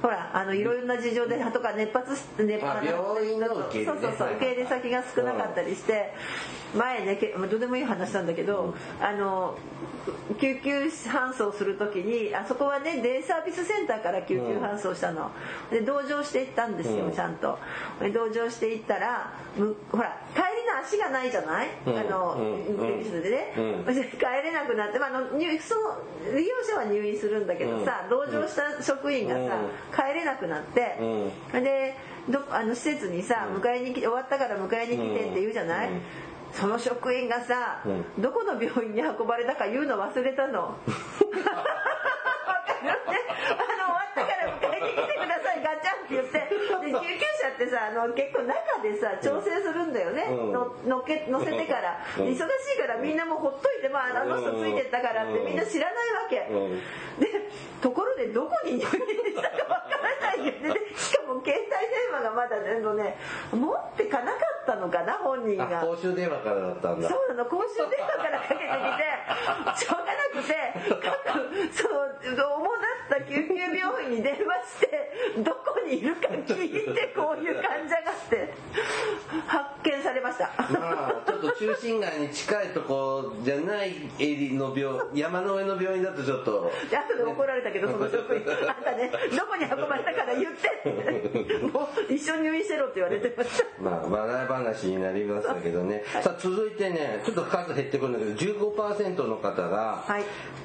[0.02, 6.12] ほらあのいろいろな事情でとか熱発し熱あ病院の受け入れねそうそうそうはい受け入れ先が少なかったりして
[6.74, 9.56] 前ねけまあどうでもいい話なんだけどあの
[10.38, 15.30] 救急搬送する時にあそこはねデイサービスセンターから救急搬送したの。
[15.70, 17.12] で同乗していったんですようん。
[17.12, 17.59] ちゃんと。
[18.00, 21.68] で同乗していったらむほら帰りの足がないじゃない？
[21.87, 21.98] うん。
[21.98, 22.37] あの
[23.22, 23.54] でね。
[23.56, 23.85] うん。
[23.85, 25.80] で 帰れなくなって、まあ、あの入その
[26.37, 29.56] 利用者は入院するんだけどさ、同乗した職員がさ、
[29.94, 30.96] 帰れなくなって、
[31.53, 31.96] で
[32.29, 36.01] どあの施設にさ迎えに来て終わったから迎えに来てって言うじゃない、うん。
[36.53, 40.61] その職員がさ、うどこの病院に運ばれたか言うの忘れたの？
[40.77, 42.88] わかる？
[42.88, 43.20] ね
[43.51, 45.15] あの終わったから迎えに来て
[46.14, 46.38] 言って。
[46.38, 50.88] で救急車ってさあの結構中でさ調整するんだよね、うん。
[50.88, 52.25] のけ乗せてから、うん。
[52.27, 56.81] 忙しいからみんなもうほっといて、まあ、あの人ついてったからってみんな知らないわけ、うん。
[57.21, 59.86] でところでどこに入院したか
[60.37, 63.16] ないよねでしかも携帯電話がまだねあのね
[63.53, 65.81] 持ってかなかったのかな本人あが。
[65.81, 70.55] 公衆電話からだったんだそうなの公衆電話からかけてきてしょうがなくて
[71.03, 78.55] 各その主だった救急病院に電話してどこにいるか聞いてこういう患者がって
[79.46, 80.51] 発見されました。
[80.72, 93.65] まあちょっと中心街に近いとこじゃないエリの病山の上の病院だとちょっとで後で怒られたけどその職員「あんたねどこに運ばれたから言って」 もう一緒に入院してろって言われてました。
[93.81, 100.25] まあ笑い話になりましたけどね、さあ続いてねちょっと数減ってくるんだけど15%の方が、はい。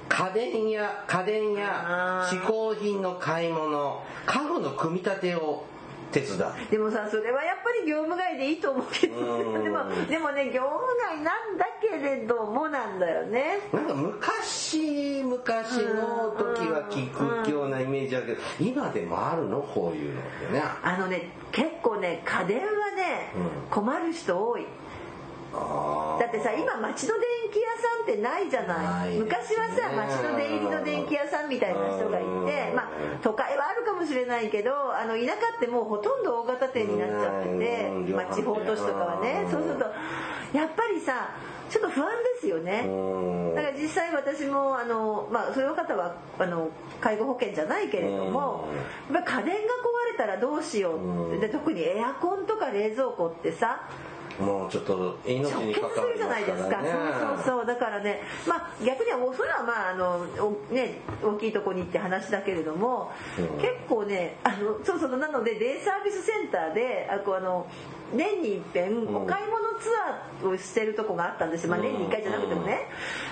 [0.09, 5.63] 家電や家電や嗜好品の買い物家具の組み立てを
[6.11, 9.15] 手伝うでもさそれはやっぱり業務外でいいと思うけど。
[9.15, 9.63] うん。
[9.63, 13.59] でもでもね業務外なんだけれどもなんだよね。
[13.73, 19.61] なんか昔昔の時は聞くようなイメージあるけど今でもあるの？
[19.61, 20.61] こういうのってね。
[20.83, 23.69] あのね結構ね家電はね、うん。
[23.69, 24.65] 困る人多い。
[24.65, 24.65] あ
[25.51, 29.11] だってさ今町の電気屋さんってないじゃない。
[29.11, 29.19] ね。
[29.19, 32.89] 昔はさ町の出入りの電気屋さんみたいな人がいてまあ
[33.21, 38.11] 都会はあるかもしれないけどあの田舎ってもうほとんど大型店になっちゃっててうん。
[38.11, 39.45] まあ地方都市とかはね。
[39.51, 39.85] そうすると
[40.57, 41.35] やっぱりさ
[41.69, 42.83] ちょっと不安ですよね。
[42.85, 43.55] うん。
[43.55, 48.67] だから実際私もあの、まあ、そういう方はあの介護保険じゃないけれども
[49.11, 51.47] やっぱ家電が壊れたらどうしようって。
[51.47, 53.89] で特にエアコンとか冷蔵庫ってさ
[54.41, 57.65] もうちょっと命に関わりするじゃないですか、ますからねそうそうそう。
[57.65, 63.61] だからねまあ逆にはそういうのはまああのおね大きいとこに行って話だけれども、うん。
[63.61, 67.67] 結構ねあのそうそうなのでデイサービスセンターであこうあの
[68.13, 69.15] 年に一遍ん。
[69.15, 72.87] お買い物ツアーをしてるとこがあったんですよ、まあ、年に1回じゃなくてもね。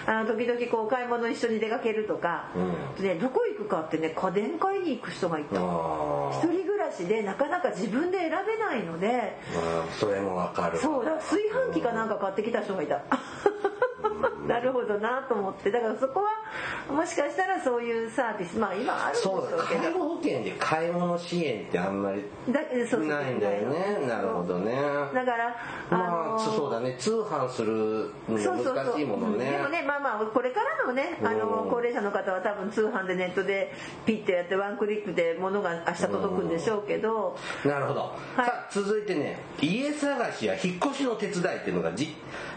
[0.06, 2.50] あの時々こうお買い物一緒に出かけるとか、
[2.98, 5.60] うでどこ行くかってね家電買いに行く人がいた。
[5.60, 9.38] あ一人暮らしでなかなか自分で選べないので。
[9.56, 10.78] あそれもわかる。
[10.78, 13.02] わそうだから炊飯器かなんか買ってきた人がいた
[14.48, 24.74] なるほどなと思ってだからそこはもしかしたらそういうサービスまあ今あるんでしょそうけど介護保険で買い物支援ってあんまりないんだよねなるほどね
[25.14, 25.56] だから
[25.90, 33.74] まのあそうだね通販するのそうそうそう難しいものねでもねまあまあこれからのねあのうん高齢者の方は多分通販でネットで
[34.06, 42.16] ピッてやってワンクリックで物が明日届くんでしょうけどなるほど、さあ続いてね家探しや引っ越しの手伝いっていうのがじ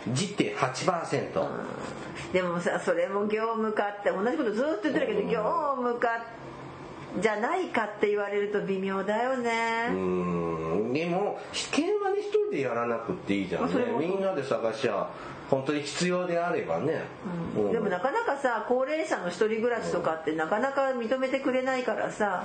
[0.08, 1.48] 10.8%、
[2.32, 5.42] でもさそれも業務化って同じことずっと言ってるけど業
[5.76, 6.24] 務化
[7.20, 10.92] じゃないかって言われると微妙だよね、うん。
[10.92, 13.72] でも試験はねでやらなくっていいじゃんね。
[13.98, 15.08] みんなで探しゃ
[15.48, 17.02] 本当に必要であればね、
[17.56, 17.72] うん。
[17.72, 22.44] でもなかなかさ高齢者の一人暮らしとかってなかなか認めてくれないからさ。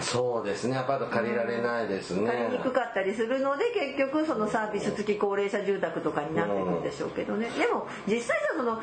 [0.00, 0.76] そうですね。
[0.76, 7.48] アパート借りられないですね、借りにくかったりするので結局そのサービス付き高齢者住宅とかになってくるんでしょうけどね。
[7.50, 8.78] でも実際さそのうん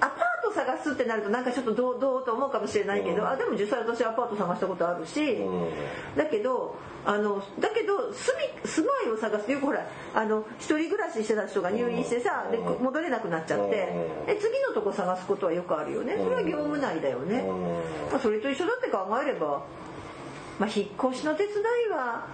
[0.00, 5.70] アパート探すってなるとなんかちょっとどうどうと思うかもしれないけどあでも実際私アパート探したことあるしうん。
[6.16, 8.32] だけどあのだけど住
[8.64, 12.84] み住まいを探すよくほらあの一人暮らししてた人が入院してさでうん。
[12.84, 14.26] 戻れなくなっちゃってうん。
[14.26, 16.16] で次のとこ探すことはよくあるよね。
[16.16, 17.40] それは業務内だよね。
[17.40, 17.72] うん。
[18.10, 19.62] まあそれと一緒だって考えれば
[20.58, 21.54] まあ引っ越しの手伝
[21.88, 22.26] いは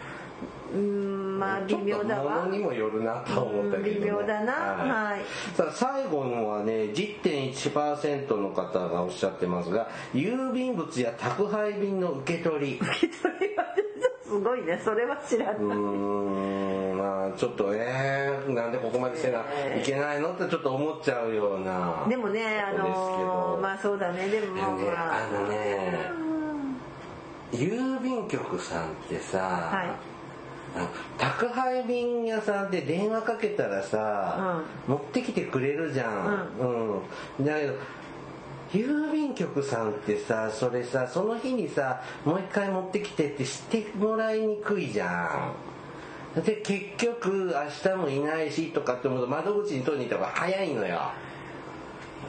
[0.75, 2.35] うんまあ微妙だわ。
[2.35, 4.53] ちょっと物にもよるなと思ったけど、微妙だな。
[4.53, 5.23] はい。
[5.55, 12.81] さあ最後のはね10.1%の方がおっしゃってますが郵便物や宅配便の受け取り。
[12.81, 13.65] それは
[14.23, 14.81] すごいね。
[14.83, 24.29] それは知らうーないんまあちょっとえー、なんでここまでせないけないのってちょっと思っちゃうようなでもねあのまあそうだね。
[24.29, 26.11] でもねまああのね
[27.53, 30.12] 郵便局さんってさ、はい
[31.19, 36.49] 宅配便屋さんって電話かけたらさ、持ってきてくれるじゃん、
[37.39, 37.45] うん。
[37.45, 37.75] だけど
[38.73, 45.53] 郵便局さんってさそれさその日にさもう一回持ってきてってしてもらいにくいじゃ
[46.35, 46.43] ん。
[46.43, 51.13] で結局明日もいないしとかって思うと窓口に取りに行った方が早いのよ。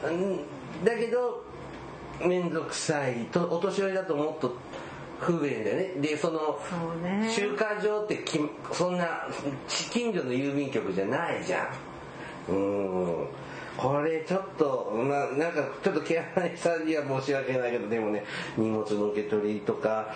[0.04, 0.36] うん。
[0.84, 1.42] だけど
[2.20, 4.54] 面倒くさいとお年寄りだともっと
[5.20, 5.92] 不便だよね。
[6.00, 6.58] でその
[7.30, 8.38] 集荷場ってき
[8.72, 9.28] そんな
[9.90, 11.64] 近所の郵便局じゃないじゃ
[12.48, 12.52] ん。
[12.52, 12.54] う
[13.24, 13.26] ん。
[13.76, 18.24] これちょっとまあなんかちょっと毛穴さんには申し訳ないけどでもね
[18.56, 20.14] 荷物の受け取りとか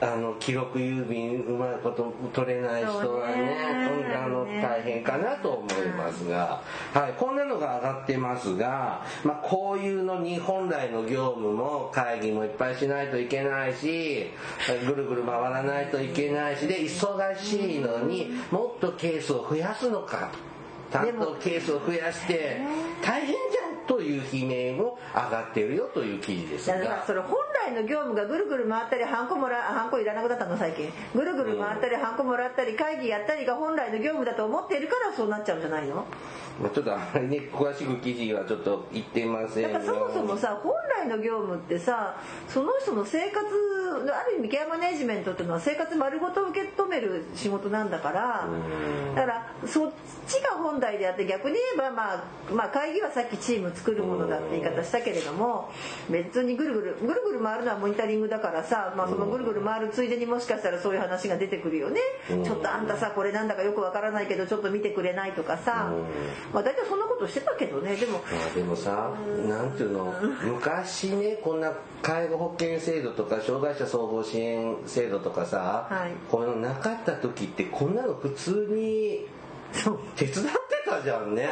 [0.00, 6.60] あの記録郵便うまいこと取れない人はねあの大変かなと思いますが、
[6.94, 14.30] はい、こんなのが上がってますが、まあ、こういうのに本来の業務も会議もいっぱいしないといけないし
[14.86, 20.30] ぐるぐる回らないといけないしで忙しいのにもっとケースを増やすのか
[20.92, 22.60] 担当ケースを増やして
[23.02, 30.90] 大変じゃんという悲鳴も上がってるよという記事ですだからがそれ本来の業務がぐるぐる回ったりハンコもらハンコいらなくなったの最近。
[31.14, 36.06] ぐるぐる回ったりハンコもらったり会議やったりが本来の業務だと思っているからそうなっちゃうんじゃないの？
[36.60, 40.72] まあちょっとあまりね詳しく記事はちょっと言ってませんがだからそもそもさ本
[41.04, 42.16] 来の業務ってさ
[42.48, 43.46] その人の生活
[44.12, 48.48] ある意味ケアマネジメントっていうのは生活丸ごと受け止める仕事なんだから
[49.14, 49.92] だからそっ
[50.26, 55.70] ちが本来であって逆に言えば、まあ、まあ会議はさっきチーム作るものだって言い方したけれども
[56.10, 62.00] 別にぐるぐるぐるぐる回るのはモニタリングだからさ、まあ、そのぐるぐる回るついでにもしかしたらそういう話が出てくるよね。
[62.28, 65.92] ちょっとあんたさこれなんだかよくわからないけどちょっと見てくれないとかさ。
[66.52, 67.96] まあ大体そんなことしてたけどね。
[67.96, 69.12] でもまあでもさ
[69.48, 69.70] なん。
[69.72, 71.72] ていうの昔ねこんな
[72.02, 76.12] 介護保険制度とか障害者総合支援制度とかさ、はい。
[76.30, 79.26] こういうのなかった時ってこんなの普通に
[79.72, 79.98] そう。
[80.16, 80.50] 手伝って
[80.88, 81.42] たじゃんね。
[81.44, 81.48] う ん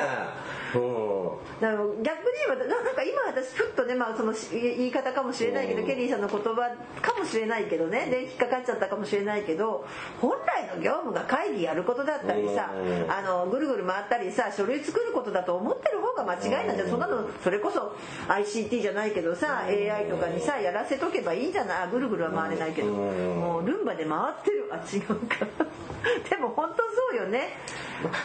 [1.60, 5.86] だから逆に言えばななんか今私ふっとね、まあ、そのし言い方かもしれないけど、うん。
[5.86, 9.86] ケリーさんの言葉かもしれないけどねで引っかかっちゃったかもしれないけど
[10.20, 13.10] 本来の業務が会議やることだったりさ、うん。
[13.10, 16.90] あのぐるぐる回ったりさ書類作ることだと思ってる方が間違いなんじゃ、うん。
[16.90, 17.96] そんなのそれこそ
[18.28, 21.74] ICT じゃないけどさ AI とかにさやらせとけばいいんじゃな。
[21.74, 23.40] いあぐるぐるは回れないけど、うん。
[23.40, 24.68] もうルンバで回ってる。
[24.70, 25.46] あ違うか。
[26.28, 27.58] でも本当そうよね。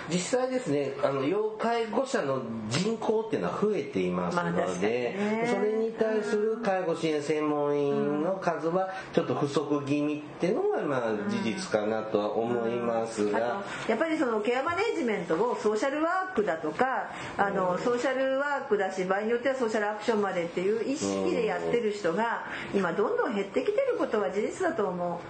[0.10, 5.48] 実際ですねあの要介護者の人口っていうのは増えていますので、ね。
[5.48, 25.22] それに対する介護支援専門員の数はちょっと不足気味っていうのがまあ事実かなとは思いますあが、とやっぱりそのケアマネジメントをソーシャルワークだとかあのソーシャルワークだし場合によってはソーシャルアクションまでっていう意識でやってる人が今どんどん減ってきてることは事実だと思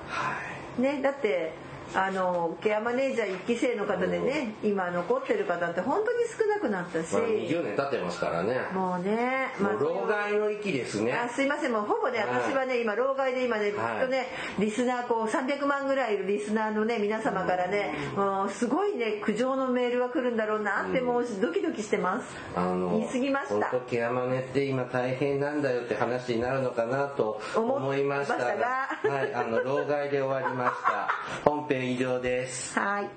[0.78, 0.82] う。
[0.82, 1.53] ね、だって
[1.93, 7.13] あのケアマネージャー1期生の方でね今残ってる方って本当に少なくなったし。
[7.13, 8.59] まあ、20年経ってますからね。
[8.73, 11.13] もうね、もう老害の域ですね。
[11.13, 12.27] あすいませんもうほぼねはい。
[12.27, 14.27] 私はね今老害で今ねきっはいとね
[14.59, 22.27] リスナーこう300万ぐらいいるリスナーのね皆様からねもうすごいね苦情のメールが来るんだろうなってもうドキドキしてます。
[22.55, 23.69] あの言い過ぎました。
[23.69, 28.43] 本当ケアマネって今大変なんだよって話になるのかなと思いましたが。
[28.43, 29.17] 思いましたが。
[29.17, 31.09] はいあの老害で終わりました。
[31.49, 32.77] 本編以上です。
[32.79, 33.09] はい。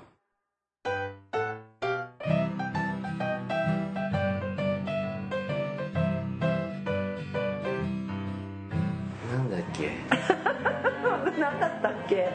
[9.31, 9.89] なんだっけ？
[11.39, 12.29] 何だったっけ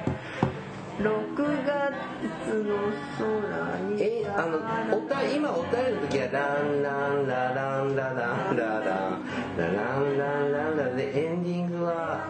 [1.00, 2.76] ？6月の
[3.18, 4.02] 空に。
[4.02, 4.58] えあの
[4.98, 9.26] おた今お便りの時はランランラランラランララン
[9.56, 12.28] ラランランランラでエンディングは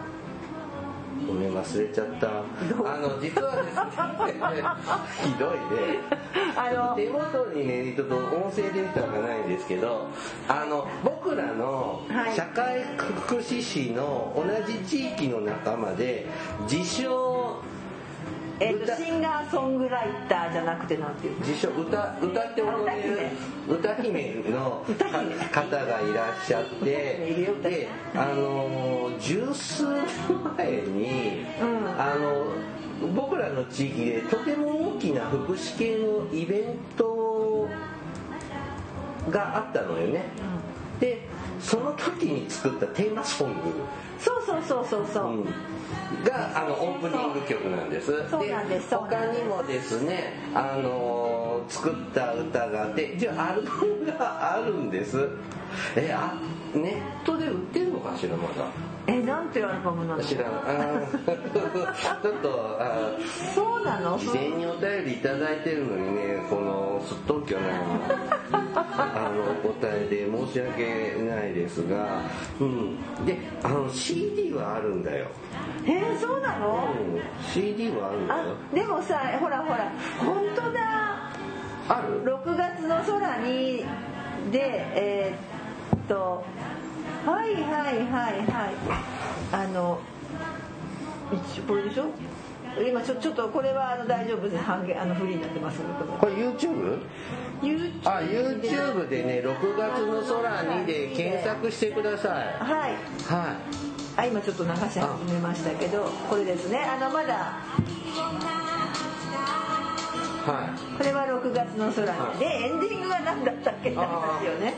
[1.31, 2.27] ごめん忘れちゃった。
[2.27, 3.81] あの実はですね
[5.23, 5.99] ひどいね。
[6.57, 10.09] あの手元にねちょっと音声データがないんですけど
[10.49, 12.35] あの僕らのはい。
[12.35, 16.27] 社会福祉士の同じ地域の仲間で
[16.69, 17.50] 自称
[18.61, 18.95] えっと歌。
[18.97, 21.45] シンガーソングライターじゃなくてなんていうの？
[21.45, 23.19] 自称歌歌って踊れる
[23.67, 24.35] 歌姫。
[24.51, 24.85] の
[25.51, 30.05] 方がいらっしゃってであの十数年
[30.57, 31.99] 前に、うん。
[31.99, 32.45] あの
[33.15, 37.67] 僕らの地域でとても大きな福祉系のイベント
[39.29, 40.25] があったのよね、
[40.99, 41.27] で
[41.59, 43.59] その時に作ったテーマソング
[44.21, 45.45] そうそうそうそうそう、うん。
[46.23, 48.29] があのオープニング曲なんです。
[48.29, 55.29] そうなんです他にもですねあのー作った歌があってじゃあアルバムがあるんです。
[55.95, 56.33] えあ
[56.75, 56.89] ネ
[57.23, 58.65] ットで売ってるのかしらまだ。
[59.07, 60.23] えなんていうアルバムなの？
[60.23, 60.45] 知らん。
[60.45, 62.21] あー。
[62.21, 63.53] ちょっとあー。
[63.53, 64.17] そうなの？
[64.17, 67.71] 事前にお便りいただいてるのにねこのすっとんきょない
[68.53, 72.21] あのお答えで申し訳ないですが
[72.59, 73.25] うん。
[73.25, 75.25] であの CD はあるんだよ。
[75.85, 77.21] えー、そうなの、うん。
[77.51, 78.41] CD はあるんだよ。
[78.71, 80.79] あでもさほらほら本当だ。
[81.89, 83.83] ある？6月の空に
[84.51, 84.59] で
[84.95, 85.50] えーっ
[86.07, 86.43] と
[87.25, 87.67] はいはいは
[88.01, 88.11] いは
[88.71, 88.73] い。
[89.51, 89.99] あの
[91.67, 92.05] これでしょ？
[92.87, 94.63] 今ちょちょっとこれはあの大丈夫です。
[94.63, 95.79] 半減あのフリーになってます。
[95.79, 95.83] こ
[96.19, 96.99] これ YouTube?
[97.61, 102.31] れ YouTube あ YouTube でね6月の空にで検索してください。
[102.59, 102.91] はい。
[103.27, 103.55] は
[104.17, 104.99] あ今ちょっと流し始
[105.31, 106.79] めましたけどこれですね。
[106.79, 107.33] あのまだ。
[107.33, 107.37] い。
[110.49, 112.33] はこれは6月の空はい。
[112.35, 114.73] にでエンディングは何だったっけって話よね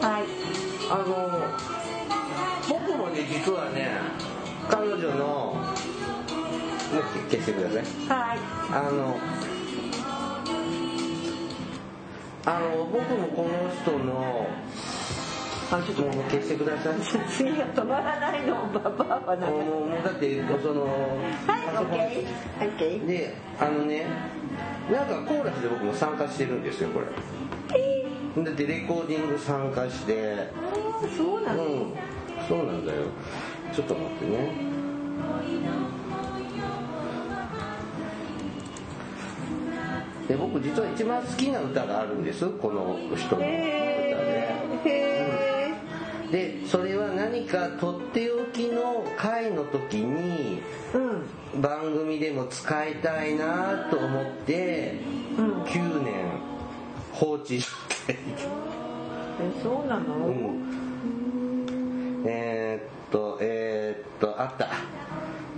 [0.00, 0.24] はい。
[0.24, 0.26] い
[0.90, 1.40] あの
[2.68, 3.98] 僕もね実はね
[4.68, 7.84] 彼女のもう消してください。
[8.08, 8.38] はい。
[8.72, 9.18] あの
[12.46, 13.48] あの僕もこの
[13.82, 14.46] 人の
[15.72, 16.94] あちょっともう消してください。
[17.28, 21.98] 次が止まらないのババアはなもうもうだってそのはいパソコン。
[21.98, 22.26] OK
[22.76, 24.06] OK であのね
[24.90, 27.06] なんかコーラスで僕も参加してるんですよこれ
[28.36, 30.48] だってレコーディング参加して。
[31.16, 31.94] そうなの、うん。
[32.48, 33.02] そうなんだよ。
[33.72, 34.70] ちょっと待ってね。
[40.28, 42.48] で僕実は一番好きな歌があるんです。
[42.50, 43.44] この人の歌で。
[43.46, 44.88] へー。
[44.88, 50.98] へでそれは何かとっておきの回の時にー
[51.54, 51.60] うん。
[51.60, 55.00] 番組でも使いたいなと思って
[55.36, 55.62] うん。
[55.64, 56.39] 9年
[57.20, 57.68] 放置し
[58.06, 58.22] ている。
[59.42, 60.64] えそうなの、うん。
[62.24, 64.68] えーっとえーっとあった。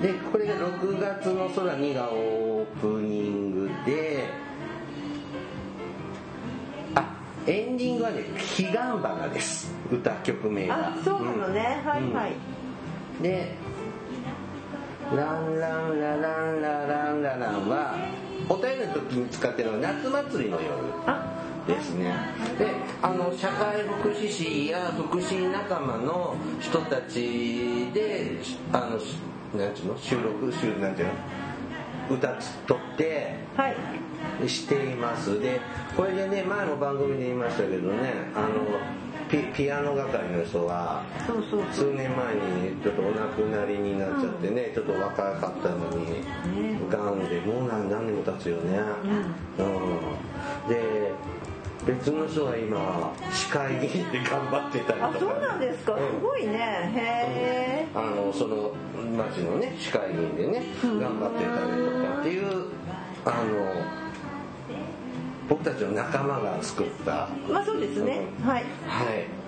[0.02, 4.24] でこれが6月の空にがオープニングで
[7.46, 9.72] エンディングはね「彼岸花」です。
[9.92, 10.88] 歌曲名が。
[10.88, 12.32] あそうなのね、はいはい、
[13.22, 13.54] で
[15.14, 17.94] 「ランランラランラランララン」は
[18.48, 20.72] お便りの時に使ってるのは夏祭りの夜。
[21.06, 21.31] あ
[21.66, 22.14] ですね。
[22.58, 22.66] で
[23.02, 28.38] あの社会福祉士や福祉仲間の人たちで
[28.72, 29.98] あのなんていうの？
[29.98, 31.14] 収録収なんていうの？
[32.16, 33.76] 歌つとってはい。
[34.48, 35.40] しています。
[35.40, 35.60] で
[35.96, 38.48] これでね前も番組で言いましたけどねあの
[39.28, 41.88] ピピアノ係の人がそうそうそう。
[41.90, 46.20] 数年前にちょっとお亡くなりになっちゃってね、ちょっと若かったのに、ね。
[46.90, 48.78] がんでもう何何年も経つよね、
[49.58, 50.68] うん。
[50.68, 51.12] で
[51.86, 55.98] 別の人が今市会議員で頑張ってたりとかあそうなんですか、うん。
[55.98, 56.52] すごいね。
[56.94, 58.72] へえあのその
[59.16, 61.00] 町のね市会議員でねうん。
[61.00, 62.66] 頑張ってたりとかっていう
[63.24, 64.02] あの
[65.48, 68.64] 僕たちの仲間が作ったまあそうですね、はい。
[68.86, 69.42] はい。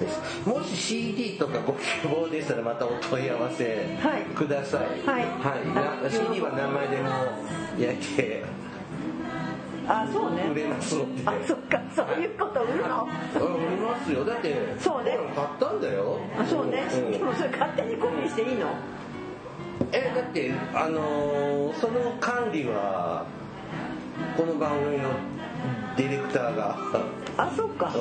[0.00, 0.48] です。
[0.48, 4.22] もし CD とかご希望でしたらまたお問い合わせはい。
[4.34, 5.06] ください。
[5.06, 5.24] はい。
[5.24, 5.56] は
[6.00, 6.02] い。
[6.02, 7.10] な CD は名前でも
[7.78, 8.37] 焼いて
[9.88, 10.48] あそうね。
[10.52, 12.60] 売れますのであそっかそういうこと？
[12.62, 13.54] 売るのうん。
[13.54, 14.24] 売りますよ。
[14.24, 15.18] だってそうね。
[15.34, 16.18] 買ったんだよ。
[16.38, 17.10] あそうね、ん。
[17.12, 18.68] でもそれ勝手にコピーしていいの？
[19.92, 23.24] えだってあのーその管理は
[24.36, 25.08] この番組の
[25.96, 26.76] ディレクターが、
[27.36, 27.92] あそっか、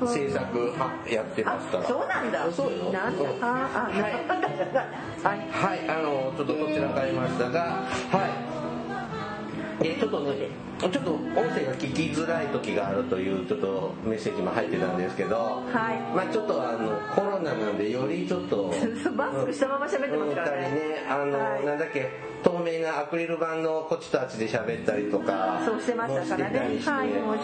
[0.00, 1.84] うん、制作はやってあますから。
[1.86, 2.50] そうなんだ。
[2.50, 2.90] そうよ。
[2.90, 3.22] なんだ。
[3.22, 3.44] うん。
[3.44, 4.02] ああはい。
[4.02, 4.14] はい。
[5.50, 7.86] はい、あのちょっとこちらかりましたが、は
[8.26, 8.65] い。
[9.82, 10.48] えちょっとね、
[10.78, 15.62] ちょっと音声が聞きづらい時があるというちょっとメッセージも入ってたんですけど、は
[15.92, 16.16] い。
[16.16, 18.72] まあちょっとあのコロナなんでよりちょっと。
[19.14, 20.70] マスクしたまま喋ってますからね。
[20.70, 21.66] ね、あの、はい。
[21.66, 22.10] なんだっけ
[22.42, 26.58] 透明なアクリル板のこっちとあっちで喋ったりとか、そうしてましたからね。
[26.60, 26.86] はい申し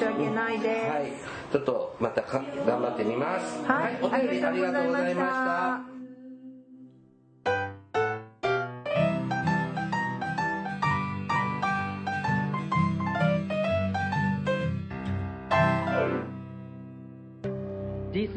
[0.05, 0.91] 訳ないです。
[0.91, 1.13] はい、
[1.53, 3.63] ちょっとまたか頑張ってみます。
[3.65, 5.92] はい、お便りありがとうございました。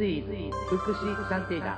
[0.07, 0.21] 医
[0.69, 1.77] 福祉探偵団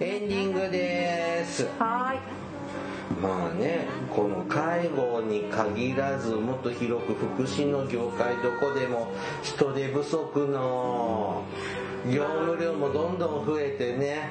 [0.00, 1.68] エンディングです。
[1.78, 2.42] はい
[3.20, 9.12] まあねこの介護に限らずもっと広く福祉の業界どこでも
[9.42, 11.44] 人手不足の
[12.10, 14.30] 業務量もどんどん増えてね。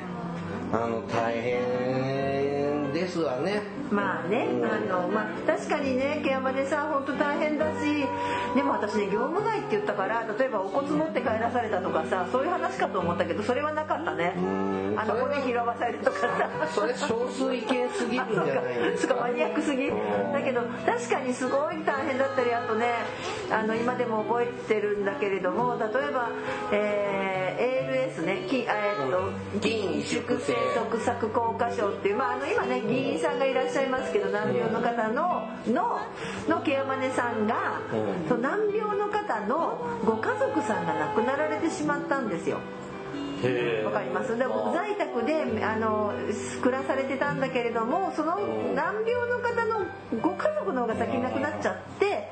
[0.74, 3.71] あの大変ですわね。
[3.92, 8.06] まあね、あのまあ、確かにねケアマネさん本当大変だし
[8.56, 14.30] でも私ね業務外って言ったから例えばお骨持って帰らされたとかさそういう話かと思ったけどそれはなかったね。
[14.30, 14.96] ん。
[14.98, 16.50] あの骨拾わされたとかさ。
[16.74, 18.78] それ少数意見すぎるんじゃない？
[18.78, 19.14] んですか。
[19.16, 19.88] そうかマニアックすぎ。
[19.90, 20.32] うん。
[20.32, 22.86] だけど確かにすごい大変だったりあとね
[23.52, 26.30] あの今でも覚えてるんだけれども例えば、
[26.72, 29.32] えー ALS ねきえーっと
[29.62, 30.54] 筋萎縮性。
[30.76, 36.00] 側索硬化症っていう、まあ、あの今ね議員さんがいらっしゃいますけど難病の方のの
[36.48, 37.82] のケアマネさんが、
[38.30, 42.60] うん難病の方のご家族さんが亡くなられてしまったんですよ。
[43.86, 44.38] わかります。
[44.38, 46.14] でも在宅であの
[46.62, 48.38] 暮らされてたんだけれどもその
[48.76, 49.86] 難病の方の
[50.22, 52.30] ご家族の方が先に亡くなっちゃって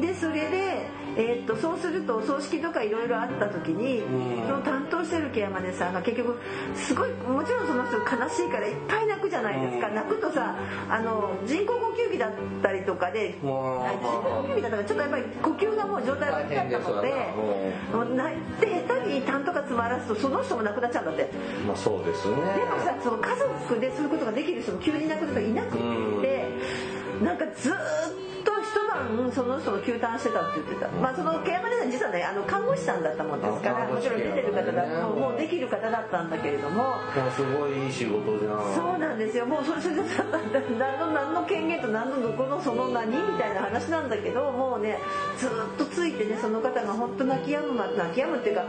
[0.00, 4.46] でそれで、えーっとそうするとお葬式とかいろいろあった時にうん。
[4.46, 6.38] その担当してるケアマネさんが結局
[6.74, 9.88] すごいもちろんその人悲しいからいっぱい泣くじゃないですか。
[9.88, 9.94] うん。
[9.94, 10.56] 泣くとさ
[10.90, 12.32] あの人工呼吸器だっ
[12.62, 13.58] たりとかで人工
[14.42, 17.12] 呼吸器だったからちょっとやっぱり呼吸がもう状態が悪かったので
[17.92, 21.30] 大もう泣いて下手に痰とか詰まらすとその人も亡くなっちゃうんだって。
[21.66, 22.34] まあそうですね。
[22.34, 26.46] でもさその家族でそういうことができる人も急に亡くなった人がいなくって。
[27.22, 27.76] なんかずーっ
[28.46, 30.88] と一晩その人の休館してたって言ってた。
[31.02, 36.96] まあそのケアマネさん実はねあの看護師さんだったもんですからもちろん出てる方だねもうできる方だったんだけれども。
[37.16, 38.74] まあすごいいい仕事じゃん。
[38.74, 39.46] そうなんですよ。
[39.46, 39.96] もうそれそれ
[40.78, 44.98] 何の何の権限と何のどこのその何みたいな話なんだけどもうね
[45.38, 48.64] ずっとついてねその方が本当泣き止む泣き止むっていうか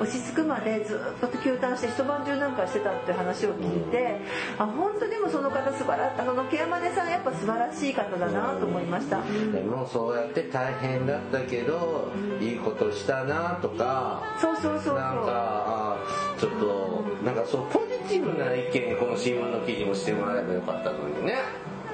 [0.00, 4.20] 落ち着くまでずっと休館して一晩中なんかしてたって話を聞いて、
[4.58, 9.19] あ本当でもその方素晴らあのケアマネさんやっぱ素晴らしい方だなと思いました。
[9.52, 12.10] でもそうやって大変だったけど
[12.40, 15.96] いいことしたなとかそうそうそうなんかあ
[16.38, 21.34] ちょっとなんかそうポジティブな意見この新聞の記事もしてもらえばよかったのにね。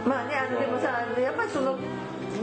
[0.07, 1.77] まあねあのでもさやっぱりその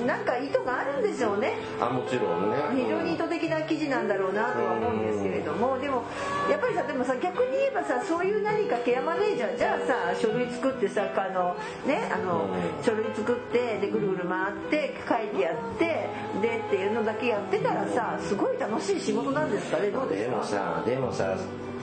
[0.05, 1.53] なんか意図があるんでしょうね。
[1.79, 2.57] あもちろんね。
[2.83, 5.77] 非常に意図的な記事なんだろうなとは思うんですけれども。
[5.79, 6.03] でも
[6.49, 12.83] やっぱりさでもさ逆に言えばさそういう何かケアマネージャーじゃあさ書類作ってさあのねあのうん。
[12.83, 16.09] 書類作ってでぐるぐる回って書いてやって
[16.41, 21.37] でっていうのだけやってたらさすごい楽しい仕事なんですかねどうですでもかさでもさ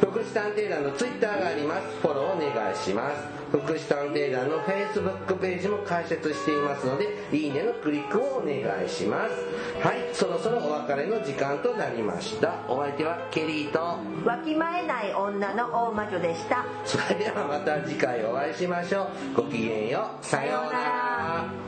[0.00, 1.82] 福祉探偵団のツイッターがあります。
[2.00, 3.37] フォローお願いします。
[3.50, 9.86] 福祉探偵団のフェイスブックページも開設していますのでいいねのクリックをお願いします。
[9.86, 12.54] はいそろそろお別れの時間となりました。
[12.68, 13.78] お相手はケリーと。
[14.24, 16.64] わきまえない女の大魔女でした。
[16.84, 19.42] それではまた次回お会いしましょう。
[19.42, 20.24] ごきげんよう。
[20.24, 21.67] さようなら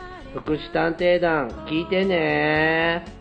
[0.33, 3.20] 福祉探偵団聞いてね。